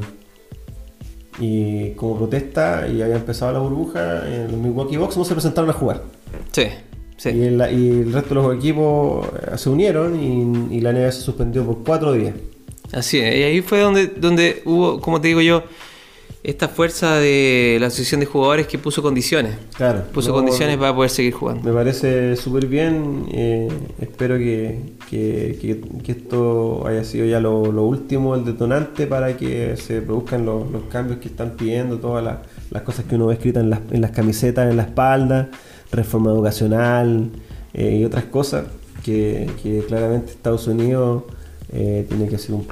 [1.38, 5.70] Y como protesta, y había empezado la burbuja, en los Milwaukee Bucks no se presentaron
[5.70, 6.02] a jugar.
[6.50, 6.64] Sí,
[7.22, 7.30] sí.
[7.30, 11.20] Y el, y el resto de los equipos eh, se unieron y, la NBA se
[11.20, 12.34] suspendió por cuatro días.
[12.92, 15.62] Así es, y ahí fue donde, donde hubo, como te digo yo,
[16.42, 19.54] esta fuerza de la asociación de jugadores que puso condiciones.
[19.76, 20.02] Claro.
[20.12, 21.62] Puso condiciones para poder seguir jugando.
[21.62, 23.26] Me parece súper bien.
[23.30, 23.68] Eh,
[24.00, 30.44] espero que, que, esto haya sido ya lo, último, el detonante para que se produzcan
[30.44, 34.00] los, cambios que están pidiendo, todas las, cosas que uno ve escritas en las, en
[34.00, 35.48] las camisetas, en la espalda,
[35.92, 37.30] reforma educacional
[37.74, 38.66] eh, y otras cosas
[39.04, 39.48] que,
[39.86, 41.24] claramente Estados Unidos
[41.72, 42.66] eh, tiene que hacer un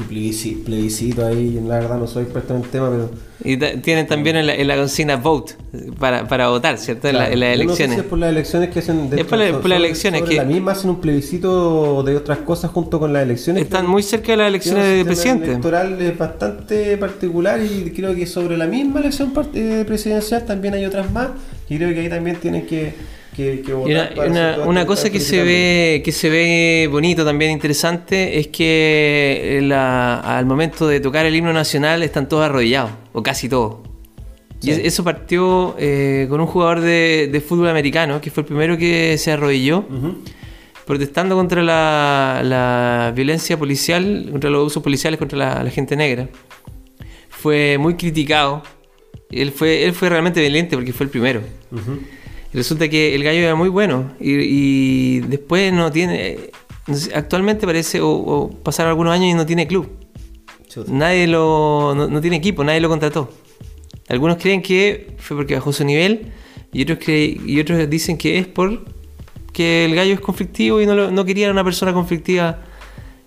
[0.00, 3.10] su plebiscito ahí, la verdad no soy experto en el tema, pero...
[3.42, 5.54] Y tienen también en la, en la, consigna vote
[5.98, 7.08] para, para votar, ¿cierto?
[7.08, 7.68] En, las elecciones.
[7.68, 9.10] No sé es por las elecciones que hacen...
[9.16, 10.36] es por, las elecciones que...
[10.36, 13.62] La misma hacen un plebiscito de otras cosas junto con las elecciones.
[13.62, 15.44] Están muy cerca de las elecciones de presidente.
[15.44, 20.74] El electoral es bastante particular y creo que sobre la misma elección eh, presidencial también
[20.74, 21.28] hay otras más
[21.68, 22.94] y creo que ahí también tienen que
[24.66, 30.88] una, cosa que se ve que se ve bonito también interesante es que al momento
[30.88, 33.78] de tocar el himno nacional están todos arrodillados o casi todos.
[34.62, 39.16] Y eso partió eh, con un jugador de, fútbol americano que fue el primero que
[39.16, 39.84] se arrodilló
[40.86, 46.28] protestando contra la, violencia policial contra los usos policiales contra la, gente negra.
[47.28, 48.62] Fue muy criticado.
[49.30, 51.40] Él fue él fue realmente valiente porque fue el primero
[52.52, 56.50] resulta que el gallo era muy bueno y, después no tiene.
[57.14, 59.88] Actualmente parece, o, pasaron algunos años y no tiene club.
[60.88, 61.94] Nadie lo.
[61.94, 63.30] No, tiene equipo, nadie lo contrató.
[64.08, 66.32] Algunos creen que fue porque bajó su nivel
[66.72, 68.84] y otros, y otros dicen que es por
[69.52, 72.62] que el gallo es conflictivo y no, no quería una persona conflictiva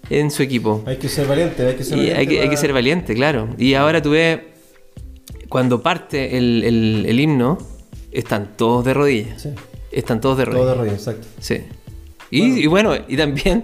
[0.09, 0.84] en su equipo.
[0.86, 2.39] Hay que ser valiente, hay que ser valiente.
[2.39, 3.49] Hay que, ser valiente, claro.
[3.57, 4.39] Y ahora tú ves,
[5.49, 7.57] cuando parte el himno,
[8.14, 9.47] están todos de rodillas.
[9.91, 10.64] Están todos de rodillas.
[10.64, 11.28] Todos de rodillas, exacto.
[11.39, 11.61] Sí.
[12.36, 13.64] Y bueno, y, también,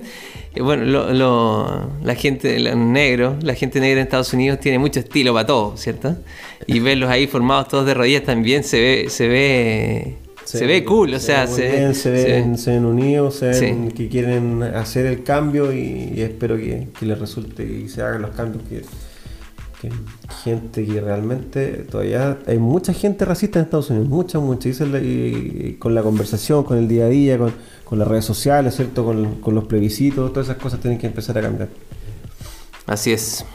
[0.54, 5.34] eh, bueno, la gente, los negros, la gente negra en Estados Unidos tiene mucho estilo
[5.34, 6.16] para todo, ¿cierto?
[6.68, 11.16] Y verlos ahí formados todos de rodillas también se ve, se ve, se, ve cool,
[11.16, 15.74] o sea, se, se, ven, se, ven, unidos, se ven que quieren hacer el cambio
[15.74, 18.84] y, espero que, que les resulte y se hagan los cambios que
[20.43, 25.95] gente que realmente todavía hay mucha gente racista en Estados Unidos, mucha, mucha, y, con
[25.95, 29.05] la conversación, con el día a día, con, las redes sociales, ¿cierto?
[29.05, 31.69] Con, los plebiscitos, todas esas cosas tienen que empezar a cambiar.
[32.86, 33.45] Así es.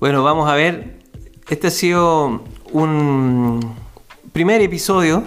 [0.00, 0.98] Bueno, vamos a ver.
[1.48, 2.42] Este ha sido
[2.72, 3.74] un
[4.32, 5.22] primer episodio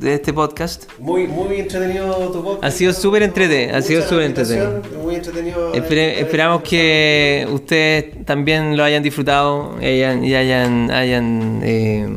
[0.00, 0.84] de este podcast.
[0.98, 2.64] Muy, muy entretenido tu podcast.
[2.64, 3.76] Ha sido súper entretenido.
[3.76, 4.82] Ha sido súper entretenido.
[5.02, 5.72] Muy entretenido.
[5.74, 12.08] esperamos que ustedes también lo hayan disfrutado y hayan, hayan, hayan eh,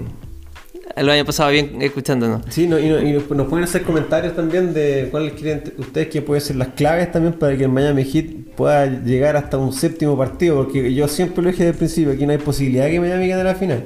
[1.04, 2.42] lo hayan pasado bien escuchándonos.
[2.50, 6.70] Sí, y, nos pueden hacer comentarios también de cuáles quieren ustedes que pueden ser las
[6.70, 11.08] claves también para que el Miami Heat pueda llegar hasta un séptimo partido, porque yo
[11.08, 13.56] siempre lo dije desde el principio, aquí no hay posibilidad de que Miami gane la
[13.56, 13.84] final.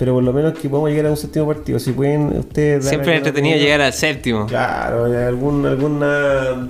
[0.00, 1.78] Pero por lo menos que podamos llegar a un séptimo partido.
[1.78, 2.88] Si pueden ustedes...
[2.88, 4.46] Siempre entretenido llegar al séptimo.
[4.46, 6.68] Claro, algún, alguna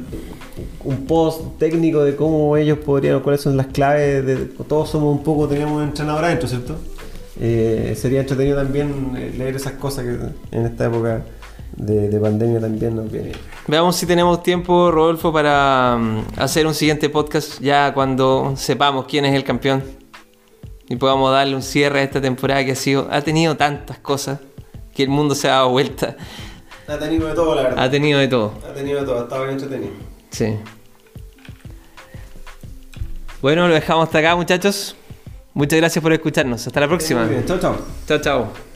[0.82, 4.26] un post técnico de cómo ellos podrían, cuáles son las claves.
[4.26, 6.76] De, todos somos un poco, tenemos entrenador adentro, ¿cierto?
[7.40, 11.22] Eh, sería entretenido también eh, leer esas cosas que en esta época
[11.76, 13.30] de, pandemia también nos viene.
[13.68, 19.24] Veamos si tenemos tiempo, Rodolfo, para mm, hacer un siguiente podcast ya cuando sepamos quién
[19.24, 19.99] es el campeón
[20.90, 24.40] y podamos darle un cierre a esta temporada que ha sido, ha tenido tantas cosas
[24.92, 26.16] que el mundo se ha dado vuelta.
[26.88, 27.84] Ha tenido de todo, la verdad.
[27.84, 28.54] Ha tenido de todo.
[28.68, 29.92] Ha tenido de todo, ha estado bien entretenido.
[30.30, 30.56] Sí.
[33.40, 34.96] Bueno, lo dejamos hasta acá, muchachos.
[35.54, 36.66] Muchas gracias por escucharnos.
[36.66, 37.28] Hasta la próxima.
[37.46, 37.76] Chao, chao.
[38.08, 38.69] Chao, chao.